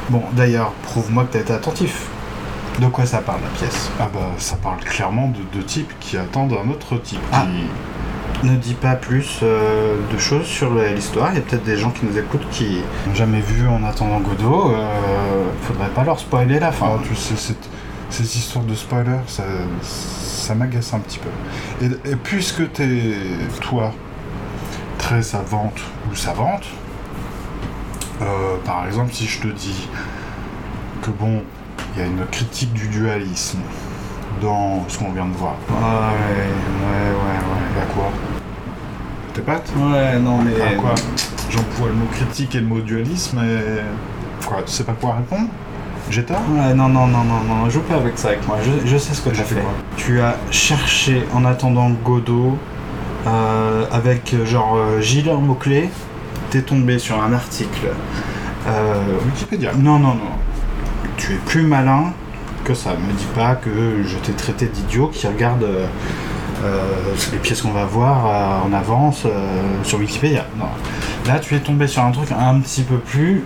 [0.10, 2.08] Bon, d'ailleurs, prouve-moi que t'as été attentif.
[2.80, 3.92] De quoi ça parle la pièce?
[4.00, 7.20] Ah bah, ça parle clairement de deux types qui attendent un autre type.
[7.32, 7.46] Ah.
[7.46, 7.68] qui-
[8.44, 11.32] Ne dis pas plus euh, de choses sur l'histoire.
[11.32, 14.20] Il y a peut-être des gens qui nous écoutent qui n'ont jamais vu en attendant
[14.20, 14.72] Godot.
[14.72, 16.96] Euh, faudrait pas leur spoiler la fin.
[16.96, 17.70] Ah, tu sais, cette,
[18.10, 19.44] ces histoires de spoilers, ça,
[19.84, 21.86] ça m'agace un petit peu.
[21.86, 23.14] Et, puisque t'es,
[23.62, 23.94] toi,
[24.98, 25.80] très savante
[26.12, 26.66] ou savante,
[28.24, 29.88] euh, par exemple, si je te dis
[31.04, 31.44] que bon,
[31.94, 33.60] il y a une critique du dualisme
[34.42, 38.12] dans ce qu'on vient de voir, Ouais, ouais, ouais, y a quoi?
[39.34, 39.72] Tes pattes?
[39.76, 39.84] Ouais.
[39.92, 40.52] Ouais, non, mais.
[40.62, 40.94] Ah, quoi?
[41.50, 44.46] J'emploie le mot critique et le mot dualisme et...
[44.46, 45.50] Quoi, tu sais pas quoi répondre?
[46.10, 46.42] J'ai tort?
[46.50, 48.58] Ouais, non, non, non, non, non, joue pas avec ça avec moi.
[48.64, 49.64] Je, je sais ce que tu as fait
[49.98, 52.58] Tu as cherché en attendant Godot
[53.28, 55.90] euh, avec euh, genre euh, gilet en mots-clés.
[56.50, 57.88] T'es tombé sur un article.
[58.68, 59.72] Euh, Wikipédia.
[59.74, 60.32] non, non, non.
[61.18, 62.14] Tu es plus malin
[62.64, 62.92] que ça.
[62.92, 65.86] Me dis pas que je t'ai traité d'idiot qui regarde euh,
[66.64, 66.82] euh,
[67.32, 69.26] les pièces qu'on va voir euh, en avance
[69.84, 70.46] sur Wikipédia.
[70.58, 70.66] Non.
[71.28, 73.44] Là, tu es tombé sur un truc un petit peu plus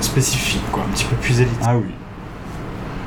[0.00, 1.60] spécifique, quoi, un petit peu plus élite.
[1.62, 1.90] Ah oui.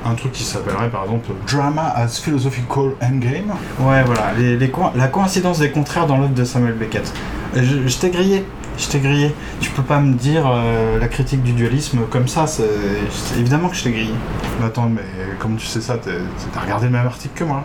[0.06, 3.52] Un truc qui s'appellerait par exemple Drama as Philosophical Endgame.
[3.80, 7.12] Ouais, voilà, les, les co- la coïncidence des contraires dans l'œuvre de Samuel Beckett.
[7.56, 8.45] Je, je t'ai grillé,
[8.78, 9.34] je t'ai grillé.
[9.60, 12.46] Tu peux pas me dire euh, la critique du dualisme comme ça,
[13.38, 14.13] évidemment que je t'ai grillé.
[14.60, 15.02] Mais attends, mais
[15.40, 15.98] comment tu sais ça?
[15.98, 17.63] T'as regardé le même article que moi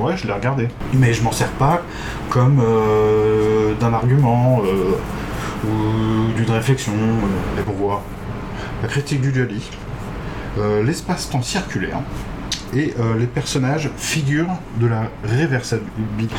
[0.00, 0.68] Ouais, je l'ai regardé.
[0.94, 1.82] Mais je m'en sers pas
[2.30, 4.96] comme euh, d'un argument euh,
[5.66, 6.94] ou d'une réflexion.
[7.58, 8.00] Et pour voir.
[8.82, 9.74] La critique du dualisme,
[10.82, 12.00] l'espace-temps circulaire
[12.74, 16.34] et euh, les personnages figurent de la réversibilité.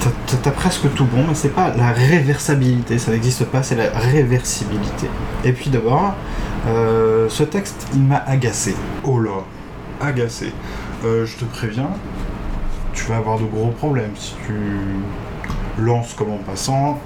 [0.00, 3.90] T'as- t'as- presque tout bon, mais c'est pas la réversibilité, ça n'existe pas, c'est la
[3.98, 5.08] réversibilité.
[5.44, 6.14] Et puis d'abord,
[6.66, 8.74] euh, ce texte, il m'a agacé.
[9.04, 9.44] Oh là,
[10.00, 10.52] agacé.
[11.04, 11.90] Euh, je te préviens,
[12.92, 14.54] tu vas avoir de gros problèmes si tu
[15.82, 16.98] lances comme en passant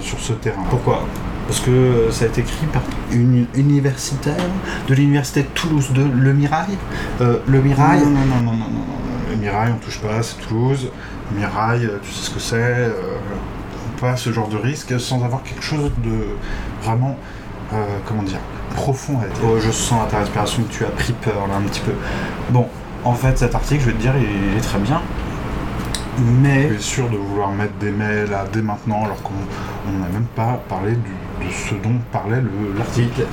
[0.00, 0.64] sur ce terrain.
[0.70, 1.04] Pourquoi?
[1.48, 4.36] Parce que ça a été écrit par une universitaire
[4.86, 6.76] de l'université de Toulouse de Le Mirail.
[7.22, 8.00] Euh, le Mirail.
[8.00, 9.30] Non, non, non, non, non, non, non.
[9.30, 10.90] Le Mirail, on touche pas, c'est Toulouse.
[11.32, 12.56] Le Mirail, euh, tu sais ce que c'est.
[12.56, 12.92] euh,
[13.96, 16.26] on pas ce genre de risque sans avoir quelque chose de
[16.82, 17.16] vraiment,
[17.72, 18.38] euh, comment dire,
[18.74, 19.42] profond à dire.
[19.44, 21.92] Oh, je sens à ta respiration que tu as pris peur là un petit peu.
[22.50, 22.68] Bon,
[23.04, 25.00] en fait, cet article, je vais te dire, il est très bien.
[26.42, 29.32] Mais Tu es sûr de vouloir mettre des mails là dès maintenant alors qu'on
[29.88, 33.24] on n'a même pas parlé du- de ce dont parlait le- l'article.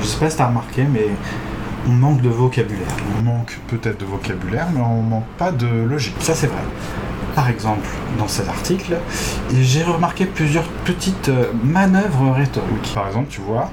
[0.00, 1.06] je sais pas si t'as remarqué, mais
[1.88, 2.86] on manque de vocabulaire.
[3.18, 6.16] On manque peut-être de vocabulaire, mais on manque pas de logique.
[6.20, 6.62] Ça, c'est vrai.
[7.34, 7.86] Par exemple,
[8.18, 8.96] dans cet article,
[9.54, 12.92] j'ai remarqué plusieurs petites euh, manœuvres rhétoriques.
[12.94, 13.70] Par exemple, tu vois,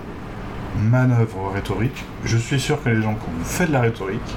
[0.90, 2.04] manœuvre rhétorique.
[2.26, 4.36] Je suis sûr que les gens qui ont fait de la rhétorique,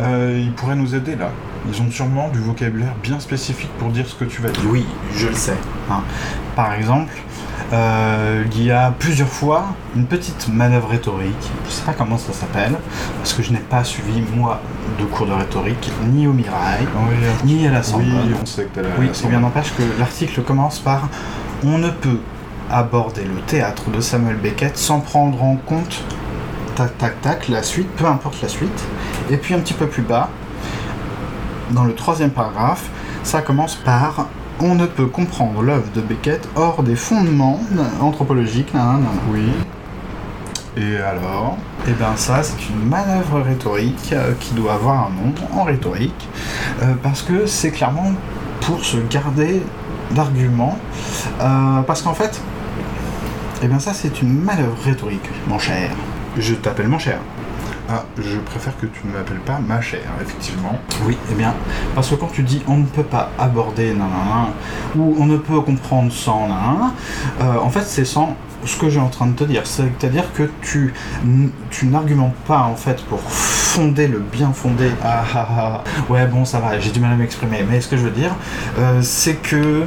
[0.00, 1.30] euh, ils pourraient nous aider là.
[1.72, 4.62] Ils ont sûrement du vocabulaire bien spécifique pour dire ce que tu vas dire.
[4.70, 5.56] Oui, je le sais.
[5.90, 6.02] hein.
[6.58, 7.12] Par exemple,
[7.72, 11.52] euh, il y a plusieurs fois une petite manœuvre rhétorique.
[11.64, 12.74] Je sais pas comment ça s'appelle,
[13.18, 14.60] parce que je n'ai pas suivi, moi,
[14.98, 16.88] de cours de rhétorique, ni au Mirail,
[17.44, 18.10] ni à la Sorbonne.
[18.26, 18.88] Oui, on sait que t'as la.
[18.98, 21.08] Oui, la c'est bien n'empêche que l'article commence par
[21.64, 22.18] On ne peut
[22.72, 26.02] aborder le théâtre de Samuel Beckett sans prendre en compte
[26.74, 28.82] tac tac tac la suite, peu importe la suite.
[29.30, 30.28] Et puis un petit peu plus bas,
[31.70, 32.90] dans le troisième paragraphe,
[33.22, 34.26] ça commence par
[34.60, 37.60] On ne peut comprendre l'œuvre de Beckett hors des fondements
[38.00, 38.74] anthropologiques.
[38.74, 39.04] nan.
[39.32, 39.52] Oui.
[40.76, 45.32] Et alors Et bien ça, c'est une manœuvre rhétorique euh, qui doit avoir un nom
[45.60, 46.28] en rhétorique,
[46.82, 48.12] euh, parce que c'est clairement
[48.60, 49.62] pour se garder
[50.10, 50.76] d'arguments,
[51.40, 52.40] euh, parce qu'en fait,
[53.62, 55.90] et bien ça, c'est une manœuvre rhétorique, mon cher.
[56.36, 57.18] Je t'appelle mon cher.
[57.90, 60.78] Ah, je préfère que tu ne m'appelles pas ma chère, effectivement.
[61.06, 61.54] Oui, eh bien,
[61.94, 64.52] parce que quand tu dis on ne peut pas aborder nan, nan, nan,
[64.94, 66.90] ou on ne peut comprendre sans nan, nan, nan,
[67.40, 69.66] euh, en fait c'est sans ce que j'ai en train de te dire.
[69.66, 70.92] C'est-à-dire que tu,
[71.70, 73.20] tu n'argumentes pas en fait pour
[73.68, 74.90] fonder le bien fondé.
[75.04, 75.84] Ah ah ah.
[76.08, 77.64] Ouais bon ça va, j'ai du mal à m'exprimer.
[77.68, 78.34] Mais ce que je veux dire,
[78.78, 79.84] euh, c'est que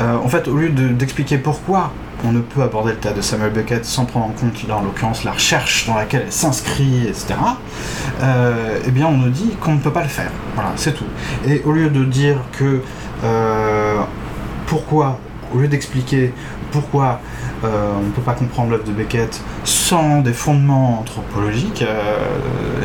[0.00, 1.90] euh, en fait au lieu de- d'expliquer pourquoi
[2.26, 4.82] on ne peut aborder le tas de Samuel Beckett sans prendre en compte, là, en
[4.82, 7.34] l'occurrence, la recherche dans laquelle elle s'inscrit, etc.,
[8.22, 10.30] euh, eh bien, on nous dit qu'on ne peut pas le faire.
[10.54, 11.04] Voilà, c'est tout.
[11.46, 12.80] Et au lieu de dire que
[14.66, 15.18] pourquoi,
[15.54, 16.32] au lieu d'expliquer
[16.72, 17.20] pourquoi
[17.64, 22.18] euh, on ne peut pas comprendre l'œuvre de Beckett sans des fondements anthropologiques, euh,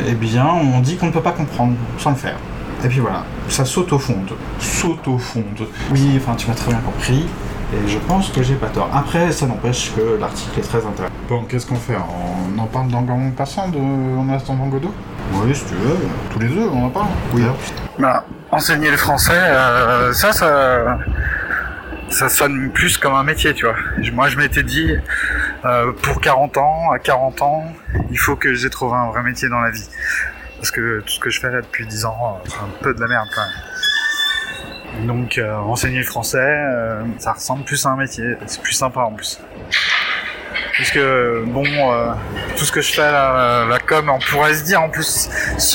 [0.08, 2.36] eh bien, on dit qu'on ne peut pas comprendre sans le faire.
[2.84, 4.32] Et puis voilà, ça s'auto-fonde.
[4.58, 5.66] S'auto-fonde.
[5.90, 7.26] Oui, enfin, tu m'as très bien compris.
[7.72, 8.88] Et je pense que j'ai pas tort.
[8.92, 11.14] Après, ça n'empêche que l'article est très intéressant.
[11.28, 11.94] Bon, qu'est-ce qu'on fait?
[11.96, 14.92] On en parle dans Gordon passant de En attendant Godot?
[15.34, 15.96] Oui, si tu veux.
[16.32, 17.42] Tous les deux, on en parle Oui.
[17.98, 20.98] Bah, enseigner le français, euh, ça, ça,
[22.10, 23.76] ça sonne plus comme un métier, tu vois.
[24.12, 24.96] Moi, je m'étais dit,
[25.64, 27.64] euh, pour 40 ans, à 40 ans,
[28.10, 29.88] il faut que j'ai trouvé un vrai métier dans la vie.
[30.56, 32.92] Parce que tout ce que je fais là depuis 10 ans, euh, c'est un peu
[32.92, 35.06] de la merde quand même.
[35.06, 38.36] Donc, euh, enseigner le français, euh, ça ressemble plus à un métier.
[38.46, 39.40] C'est plus sympa en plus.
[40.76, 42.12] Parce que, bon, euh,
[42.56, 45.28] tout ce que je fais là, la com, on pourrait se dire en plus.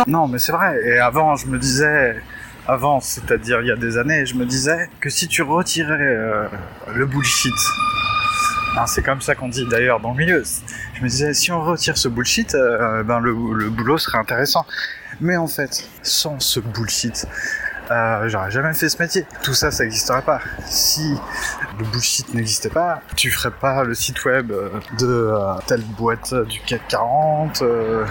[0.08, 0.76] Non, mais c'est vrai.
[0.86, 2.16] Et avant, je me disais,
[2.68, 6.48] avant, c'est-à-dire il y a des années, je me disais que si tu retirais euh,
[6.94, 7.54] le bullshit,
[8.78, 10.44] hein, c'est comme ça qu'on dit d'ailleurs dans le milieu,
[10.96, 14.66] je me disais, si on retire ce bullshit, euh, ben le, le boulot serait intéressant.
[15.22, 17.26] Mais en fait, sans ce bullshit,
[17.92, 19.26] euh, j'aurais jamais fait ce métier.
[19.44, 20.40] Tout ça, ça n'existerait pas.
[20.66, 21.16] Si
[21.80, 24.70] le bullshit n'existait pas, tu ferais pas le site web euh,
[25.00, 28.06] de euh, telle boîte du CAC 40, euh,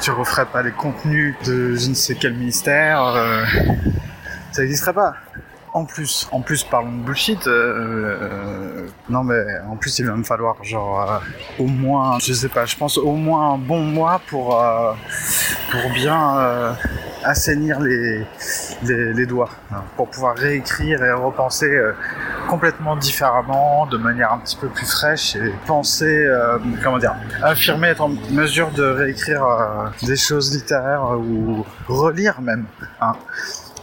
[0.00, 3.44] tu referais pas les contenus de je ne sais quel ministère, euh,
[4.52, 5.14] ça n'existerait pas.
[5.74, 7.48] En plus, en plus, parlons de bullshit.
[7.48, 12.32] euh, euh, non mais en plus, il va me falloir genre euh, au moins, je
[12.32, 14.64] sais pas, je pense au moins un bon mois pour
[15.72, 16.76] pour bien
[17.24, 18.24] assainir les,
[18.84, 21.76] les doigts, hein, pour pouvoir réécrire et repenser
[22.48, 26.24] complètement différemment, de manière un petit peu plus fraîche et penser,
[26.84, 29.44] comment dire, affirmer, être en mesure de réécrire
[30.02, 32.66] des choses littéraires ou relire même.
[33.00, 33.14] Hein.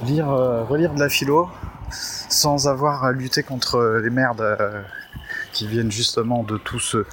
[0.06, 1.50] Lire, relire de la philo
[1.92, 4.82] sans avoir à lutter contre les merdes euh,
[5.54, 7.06] qui viennent justement de tout ce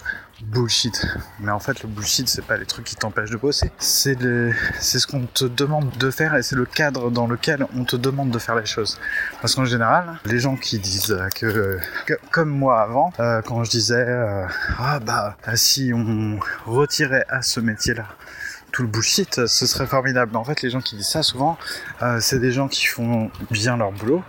[0.43, 1.07] bullshit.
[1.41, 3.71] Mais en fait, le bullshit, c'est pas les trucs qui t'empêchent de bosser.
[3.79, 4.17] C'est
[4.79, 7.97] c'est ce qu'on te demande de faire et c'est le cadre dans lequel on te
[7.97, 8.99] demande de faire les choses.
[9.41, 11.79] Parce qu'en général, les gens qui disent que,
[12.31, 14.47] comme moi avant, euh, quand je disais, euh,
[14.79, 18.07] ah bah, ah, si on retirait à ce métier-là
[18.71, 20.37] tout le bullshit, ce serait formidable.
[20.37, 21.57] En fait, les gens qui disent ça souvent,
[22.21, 24.23] c'est des gens qui font bien leur boulot,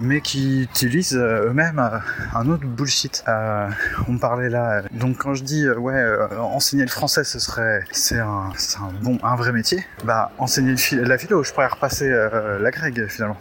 [0.00, 1.98] mais qui utilisent euh, eux-mêmes euh,
[2.34, 3.22] un autre bullshit.
[3.28, 3.68] Euh,
[4.08, 4.82] on parlait là.
[4.92, 8.92] Donc quand je dis euh, ouais, euh, enseigner le français, ce serait, c'est un, un
[9.02, 9.84] bon, un vrai métier.
[10.04, 13.38] Bah enseigner la philo, je pourrais repasser euh, la grecque finalement.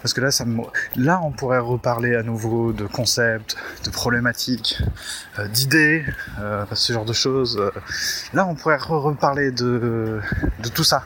[0.00, 0.62] Parce que là, ça me...
[0.94, 4.80] là, on pourrait reparler à nouveau de concepts, de problématiques,
[5.40, 6.04] euh, d'idées,
[6.40, 7.58] euh, ce genre de choses.
[7.58, 7.72] Euh,
[8.32, 10.20] Là, on pourrait re- reparler de,
[10.62, 11.02] de tout ça.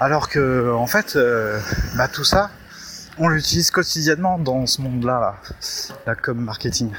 [0.00, 1.60] Alors que, en fait, euh,
[1.98, 2.50] bah, tout ça,
[3.18, 5.20] on l'utilise quotidiennement dans ce monde-là,
[6.06, 6.90] là, la marketing.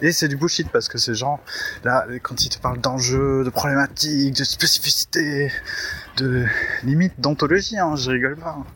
[0.00, 1.40] Et c'est du bullshit parce que ces gens,
[1.84, 5.52] là, quand ils te parlent d'enjeux, de problématiques, de spécificité,
[6.16, 6.46] de
[6.84, 8.56] limite d'ontologie, hein, je rigole pas.
[8.60, 8.66] hein.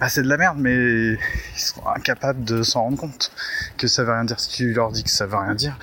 [0.00, 1.18] Bah, c'est de la merde, mais ils
[1.58, 3.30] sont incapables de s'en rendre compte
[3.76, 4.40] que ça veut rien dire.
[4.40, 5.78] Si tu leur dis que ça veut rien dire,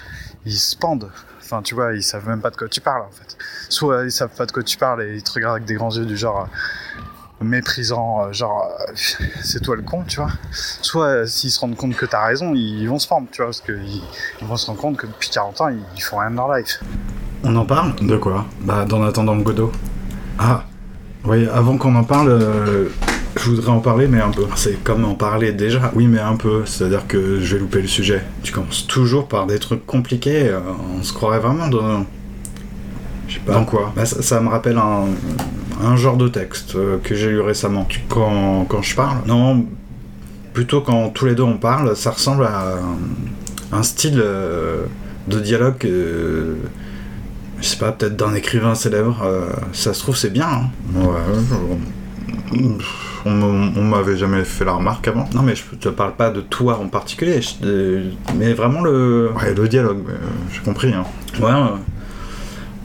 [0.45, 1.11] ils se pendent.
[1.39, 3.37] Enfin, tu vois, ils savent même pas de quoi tu parles, en fait.
[3.69, 5.95] Soit ils savent pas de quoi tu parles et ils te regardent avec des grands
[5.95, 6.49] yeux du genre,
[7.41, 8.93] méprisant, euh, genre euh,
[9.43, 10.31] c'est toi le con, tu vois.
[10.51, 13.47] Soit euh, s'ils se rendent compte que t'as raison, ils, vont se prendre, tu vois,
[13.47, 14.01] parce qu'ils
[14.41, 16.53] ils vont se rendre compte que depuis 40 ans, ils, ils font rien de leur
[16.55, 16.79] life.
[17.43, 17.95] On en parle?
[17.95, 18.45] De quoi?
[18.61, 19.71] Bah, dans attendant le Godot.
[20.39, 20.63] Ah,
[21.25, 22.89] oui, avant qu'on en parle, euh,
[23.35, 24.45] je voudrais en parler, mais un peu.
[24.55, 25.91] C'est comme en parler déjà.
[25.93, 28.23] Oui, mais un peu, c'est-à-dire que je vais louper le sujet.
[28.43, 30.49] Tu commences toujours par des trucs compliqués.
[30.49, 30.59] euh,
[30.97, 32.05] On se croirait vraiment dans.
[33.27, 33.53] Je sais pas.
[33.53, 35.05] Dans quoi Bah, ça, ça me rappelle un,
[35.83, 37.85] un genre de texte euh, que j'ai lu récemment.
[37.85, 39.65] Tu- quand, quand je parle Non,
[40.53, 44.83] plutôt quand tous les deux on parle, ça ressemble à un, un style euh,
[45.27, 46.55] de dialogue, euh,
[47.59, 49.21] je sais pas, peut-être d'un écrivain célèbre.
[49.25, 50.47] euh, ça se trouve, c'est bien.
[50.47, 50.69] hein.
[50.95, 52.61] Ouais,
[53.25, 55.27] on, on m'avait jamais fait la remarque avant.
[55.33, 58.03] Non, mais je te parle pas de toi en particulier, je-
[58.37, 59.31] mais vraiment le.
[59.35, 60.03] Ouais, le dialogue,
[60.53, 60.93] j'ai compris.
[60.93, 61.03] Hein.
[61.41, 61.51] Ouais.
[61.51, 61.75] euh,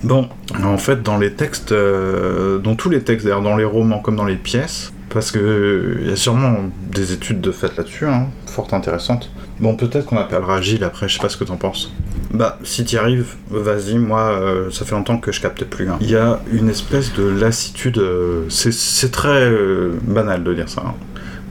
[0.05, 0.29] Bon,
[0.65, 4.17] En fait, dans les textes, euh, dans tous les textes, d'ailleurs, dans les romans comme
[4.17, 6.57] dans les pièces, parce que euh, y a sûrement
[6.91, 9.31] des études de fait là-dessus, hein, fort intéressantes.
[9.61, 11.93] Bon, peut-être qu'on appellera Gilles après, je sais pas ce que t'en penses.
[12.33, 15.89] bah, si t'y arrives, vas-y, moi, euh, ça fait longtemps que je capte plus.
[15.89, 15.99] hein.
[16.01, 18.03] Il y a une espèce de lassitude,
[18.49, 19.51] c'est- très
[20.03, 20.95] banal de dire ça, hein.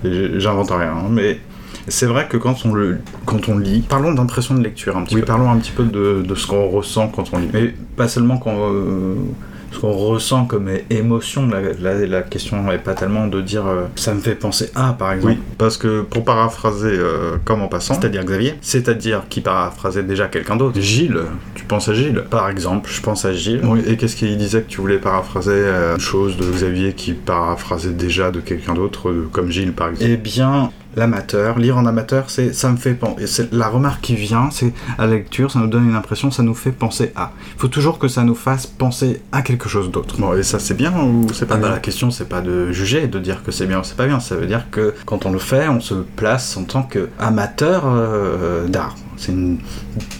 [0.03, 1.39] J'invente rien, mais
[1.87, 5.15] c'est vrai que quand on, le, quand on lit, Parlons d'impression de lecture un petit
[5.15, 5.27] oui, peu.
[5.27, 7.49] parlons un petit peu de, de ce qu'on ressent quand on lit.
[7.53, 9.15] Mais pas seulement qu'on, euh,
[9.71, 13.85] ce qu'on ressent comme émotion, la, la- la question n'est pas tellement de dire euh,
[13.95, 15.33] ça me fait penser à, par exemple.
[15.33, 20.27] Oui, parce que pour paraphraser euh, comme en passant, C'est-à-dire Xavier, c'est-à-dire qui paraphrasait déjà
[20.27, 20.79] quelqu'un d'autre.
[20.79, 21.19] Gilles,
[21.55, 22.23] tu penses à Gilles?
[22.29, 23.61] Par exemple, je pense à Gilles.
[23.63, 27.13] Oui, et qu'est-ce qu'il disait que tu voulais paraphraser euh, une chose de Xavier qui
[27.13, 30.11] paraphrasait déjà de quelqu'un d'autre, comme Gilles par exemple?
[30.11, 33.27] Eh bien, l'amateur, lire en amateur, c'est ça me fait penser.
[33.27, 36.43] C'est la remarque qui vient, c'est à la lecture, ça nous donne une impression, ça
[36.43, 37.31] nous fait penser à.
[37.55, 40.15] Il faut toujours que ça nous fasse penser à quelque chose d'autre.
[40.19, 41.75] Bon, et ça c'est bien ou c'est pas Ah bah, bien?
[41.75, 44.19] la question c'est pas de juger, de dire que c'est bien ou c'est pas bien,
[44.19, 48.67] ça veut dire que quand on le fait, on se place en tant qu'amateur euh,
[48.67, 48.95] d'art.
[49.17, 49.59] C'est une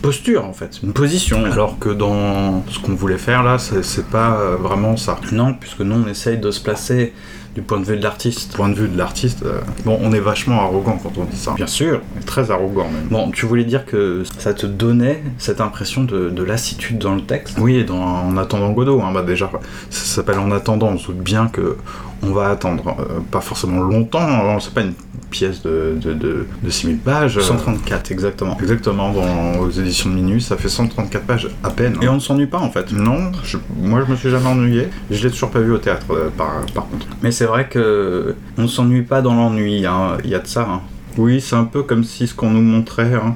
[0.04, 1.44] posture en fait, une position.
[1.46, 5.18] Alors que dans ce qu'on voulait faire là, c'est pas euh, vraiment ça.
[5.32, 7.14] Non, puisque nous on essaye de se placer
[7.56, 8.54] du point de vue de l'artiste.
[8.56, 11.54] Point de vue de l'artiste, euh, bon, on est vachement arrogant quand on dit ça.
[11.54, 12.02] Bien sûr.
[12.26, 13.08] Très arrogant même.
[13.10, 17.22] Bon, tu voulais dire que ça te donnait cette impression de, de lassitude dans le
[17.22, 17.58] texte?
[17.60, 19.52] Oui, et dans, en attendant Godot, hein, bah déjà,
[19.90, 21.78] ça s'appelle En attendant, on se doute bien que
[22.24, 24.94] on va attendre, euh, pas forcément longtemps, hein, c'est pas une
[25.32, 27.38] pièce de, de, de, de 6000 pages.
[27.38, 28.58] euh, 134 exactement.
[28.60, 31.96] Exactement, dans, aux éditions de Minuit, ça fait 134 pages à peine.
[32.02, 32.92] Et on ne s'ennuie pas en fait.
[32.92, 34.90] Non, je- moi je me suis jamais ennuyé.
[35.10, 37.08] Je l'ai toujours pas vu au théâtre, euh, par, par contre.
[37.24, 40.18] Mais c'est vrai que on s'ennuie pas dans l'ennui, hein.
[40.24, 40.68] il y a de ça.
[40.70, 40.82] hein.
[41.18, 43.36] Oui, c'est un peu comme si ce qu'on nous montrait, hein,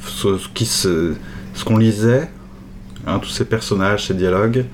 [0.00, 1.14] ce, ce qui se,
[1.54, 2.28] ce qu'on lisait,
[3.06, 4.64] hein, tous ces personnages, ces dialogues,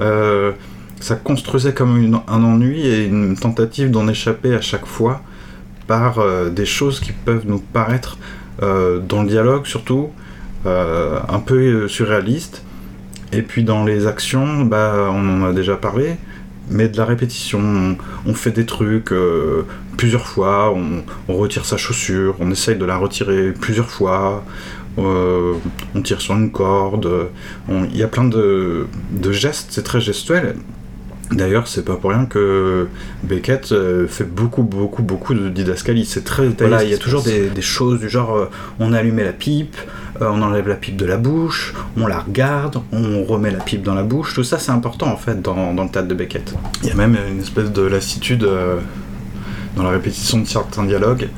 [0.00, 0.52] euh,
[1.00, 5.22] ça construisait comme un ennui et une tentative d'en échapper à chaque fois
[5.86, 8.18] par euh, des choses qui peuvent nous paraître,
[8.62, 10.10] euh, dans le dialogue surtout,
[10.66, 12.62] euh, un peu surréalistes.
[13.32, 16.16] Et puis dans les actions, bah, on en a déjà parlé,
[16.70, 17.96] mais de la répétition.
[18.24, 19.12] On, fait des trucs
[19.96, 24.44] plusieurs fois, on, retire sa chaussure, on essaye de la retirer plusieurs fois,
[24.96, 27.28] on tire sur une corde.
[27.68, 28.86] Il y a plein de
[29.32, 30.54] gestes, c'est très gestuel.
[31.32, 32.86] D'ailleurs, c'est pas pour rien que
[33.24, 36.04] Beckett euh, fait beaucoup, beaucoup, beaucoup de didascalie.
[36.06, 36.68] C'est très détaillé.
[36.70, 39.76] Voilà, il y a toujours des, des choses du genre euh, on allumait la pipe,
[40.22, 43.82] euh, on enlève la pipe de la bouche, on la regarde, on remet la pipe
[43.82, 44.34] dans la bouche.
[44.34, 46.54] Tout ça, c'est important en fait dans, dans le théâtre de Beckett.
[46.82, 48.48] Il y a même une espèce de lassitude
[49.76, 51.28] dans la répétition de certains dialogues,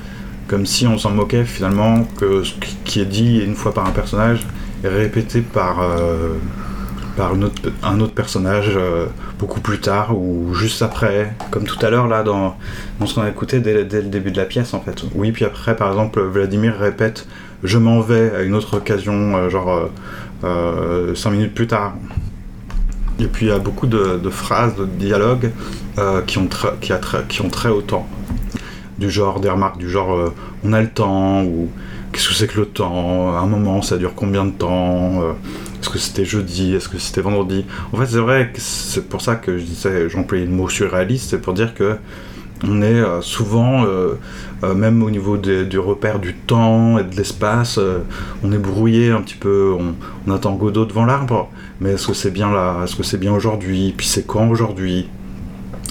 [0.48, 3.86] comme si on s'en moquait finalement que ce qui- qui est dit une fois par
[3.86, 4.46] un personnage
[4.84, 6.34] est répété par, euh,
[7.18, 7.32] par
[7.82, 9.06] un autre personnage euh,
[9.40, 11.34] beaucoup plus tard ou juste après.
[11.50, 12.56] Comme tout à l'heure là dans,
[13.00, 15.02] dans ce qu'on a écouté dès, le début de la pièce en fait.
[15.16, 17.26] Oui, puis après, par exemple, Vladimir répète
[17.64, 19.90] Je m'en vais à une autre occasion, euh, genre
[20.44, 21.94] euh, cinq minutes plus tard.
[23.18, 25.50] Et puis il y a beaucoup de, phrases, de dialogues
[26.28, 26.92] qui, ont tra- qui,
[27.28, 28.06] qui ont trait au temps.
[28.96, 31.68] Du genre, des remarques du genre On a le temps, ou
[32.12, 33.36] Qu'est-ce que c'est que le temps?
[33.36, 35.20] Un moment, ça dure combien de temps
[35.88, 36.74] Est-ce que c'était jeudi?
[36.74, 37.64] Est-ce que c'était vendredi?
[37.94, 41.30] En fait, c'est vrai que c'est pour ça que je disais, j'employais le mot surréaliste,
[41.30, 41.96] c'est pour dire que
[42.62, 44.18] on est euh, souvent, euh,
[44.64, 47.80] euh, même au niveau du repère du temps et de l'espace,
[48.42, 49.94] on est brouillé un petit peu, on,
[50.26, 51.48] on attend Godot devant l'arbre,
[51.80, 52.82] mais est-ce que c'est bien là?
[52.84, 53.94] Est-ce que c'est bien aujourd'hui?
[53.96, 55.08] Puis c'est quand aujourd'hui?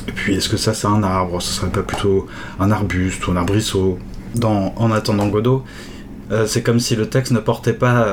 [0.07, 1.41] Et puis est-ce que ça c'est un arbre?
[1.41, 2.27] Ce serait pas plutôt
[2.59, 3.97] un arbuste ou un arbrisseau?
[4.35, 5.63] Dans En attendant Godot,
[6.45, 8.05] c'est comme si le texte ne portait pas.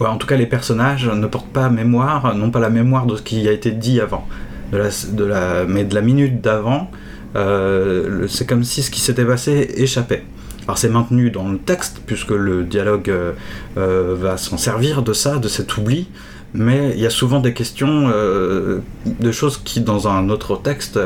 [0.00, 3.16] Ouais, en tout cas, les personnages ne portent pas mémoire, n'ont pas la mémoire de
[3.16, 4.26] ce qui a été dit avant.
[4.72, 6.90] De la, mais de la minute d'avant,
[7.36, 10.24] euh, c'est comme si ce qui s'était passé échappait.
[10.66, 13.32] Alors c'est maintenu dans le texte, puisque le dialogue euh,
[13.78, 16.08] euh, va s'en servir de ça, de cet oubli,
[16.52, 18.80] mais il y a souvent des questions euh,
[19.20, 20.98] de choses qui, dans un autre texte,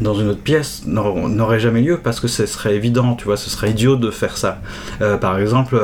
[0.00, 3.36] dans une autre pièce, n'aur- n'auraient jamais lieu, parce que ce serait évident, tu vois,
[3.36, 4.62] ce serait idiot de faire ça.
[5.20, 5.78] Par exemple,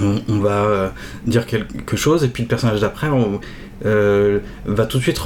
[0.00, 0.88] on, va euh,
[1.26, 3.08] dire quelque chose, et puis le personnage d'après,
[3.84, 5.20] euh, va tout de suite,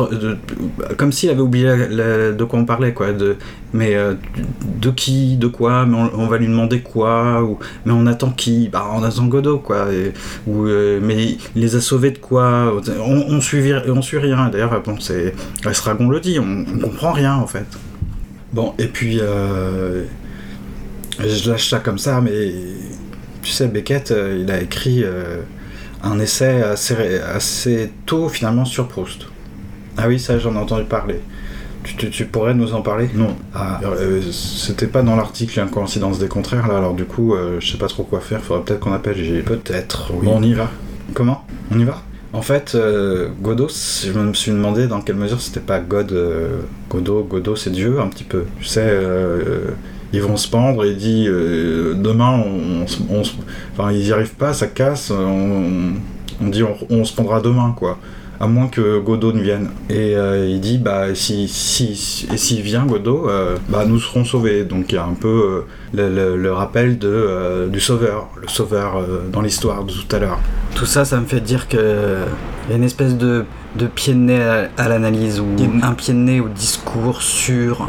[0.97, 3.13] comme s'il avait oublié de quoi on parlait, quoi.
[3.13, 3.37] De,
[3.75, 4.15] mais euh,
[4.81, 8.69] de qui, de quoi, mais on, va lui demander quoi, ou mais on attend qui,
[8.69, 9.89] bah on attend Godot, quoi.
[10.47, 14.49] ou mais il les a sauvés de quoi On, on suit, on suit rien.
[14.49, 15.35] D'ailleurs, bon, c'est
[15.69, 17.67] Estragon le dit, on, on comprend rien en fait.
[18.53, 19.21] Bon, et puis
[21.19, 22.53] je lâche ça comme ça, mais
[23.47, 25.43] tu sais, Beckett, euh, il a écrit euh,
[26.03, 29.29] un essai assez, assez tôt finalement sur Proust.
[29.97, 31.21] Ah oui, ça j'en ai entendu parler.
[31.85, 33.09] Tu, tu- tu pourrais nous en parler?
[33.15, 33.37] Non.
[33.55, 37.61] Ah, euh, c'était pas dans l'article, une coïncidence des contraires là, alors du coup, euh,
[37.61, 39.45] je sais pas trop quoi faire, faudrait peut-être qu'on appelle Gilles.
[39.45, 40.27] Peut-être, oui.
[40.27, 40.69] Bon, on y va.
[41.15, 41.47] Comment?
[41.71, 42.03] On y va?
[42.33, 46.13] En fait, euh, Godot, je me suis demandé dans quelle mesure c'était pas God.
[46.91, 48.45] Godot, Godot c'est Dieu un petit peu.
[48.61, 49.71] Tu sais, euh,
[50.13, 53.23] ils vont se pendre et dit euh, demain on, on
[53.73, 55.93] Enfin, ils y arrivent pas, ça casse, on,
[56.41, 57.99] on dit on se pendra demain quoi.
[58.39, 59.71] À moins que Godot ne vienne.
[59.89, 63.99] Et euh, il dit, bah, si, si, si- et s'il vient, Godot, euh, bah, nous
[63.99, 64.65] serons sauvés.
[64.65, 65.61] Donc il y a un peu euh,
[65.95, 70.15] le, le- le rappel de, euh, du sauveur, le sauveur euh, dans l'histoire de tout
[70.15, 70.39] à l'heure.
[70.75, 72.19] Tout ça, ça me fait dire que
[72.69, 73.45] y a une espèce de,
[73.77, 75.47] de pied de nez à, à l'analyse, ou
[75.83, 77.89] un pied de nez au discours sur,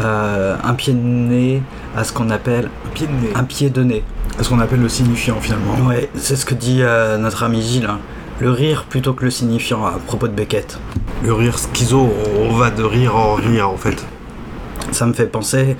[0.00, 1.62] euh, un pied de nez
[1.96, 3.30] à ce qu'on appelle Pied de nez.
[3.34, 4.04] un pied de nez.
[4.42, 5.76] Ce qu'on appelle le signifiant finalement.
[5.88, 7.86] Ouais, c'est ce que dit euh, notre ami Gilles.
[7.88, 7.98] hein.
[8.38, 10.78] Le rire plutôt que le signifiant à propos de Beckett.
[11.24, 14.04] Le rire schizo, on va de rire en rire en fait.
[14.92, 15.76] Ça me fait penser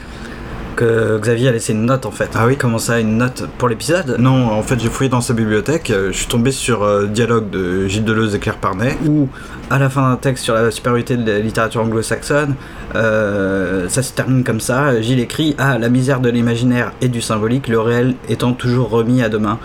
[0.75, 2.31] que Xavier a laissé une note en fait.
[2.35, 4.17] Ah oui Comment ça, une note pour l'épisode?
[4.19, 7.51] Non, en fait, j'ai fouillé dans sa bibliothèque, euh, je suis tombé sur euh, Dialogue
[7.51, 8.97] de Gilles Deleuze et Claire Parnet.
[9.07, 9.29] Ou
[9.71, 12.55] à la fin d'un texte sur la supériorité de la littérature anglo-saxonne,
[12.95, 15.01] euh, ça se termine comme ça.
[15.01, 19.23] Gilles écrit Ah, la misère de l'imaginaire et du symbolique, le réel étant toujours remis
[19.23, 19.59] à demain.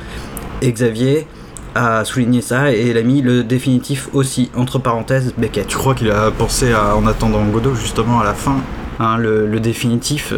[0.61, 1.27] Et Xavier
[1.75, 5.67] a souligné ça et il a mis le définitif aussi, entre parenthèses, Beckett.
[5.67, 8.57] Tu crois qu'il a pensé à En attendant Godot, justement, à la fin
[8.99, 10.33] Hein, le, le définitif,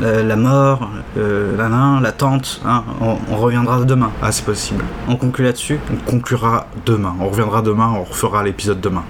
[0.00, 4.10] la, la mort, euh, la nain, l'attente, hein, on, on reviendra demain.
[4.20, 4.84] Ah, c'est possible.
[5.08, 5.78] On conclut là-dessus?
[5.90, 7.14] On conclura demain.
[7.20, 9.04] On reviendra demain, on refera l'épisode demain.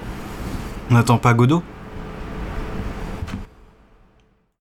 [0.91, 1.65] On n'attend pas Godot?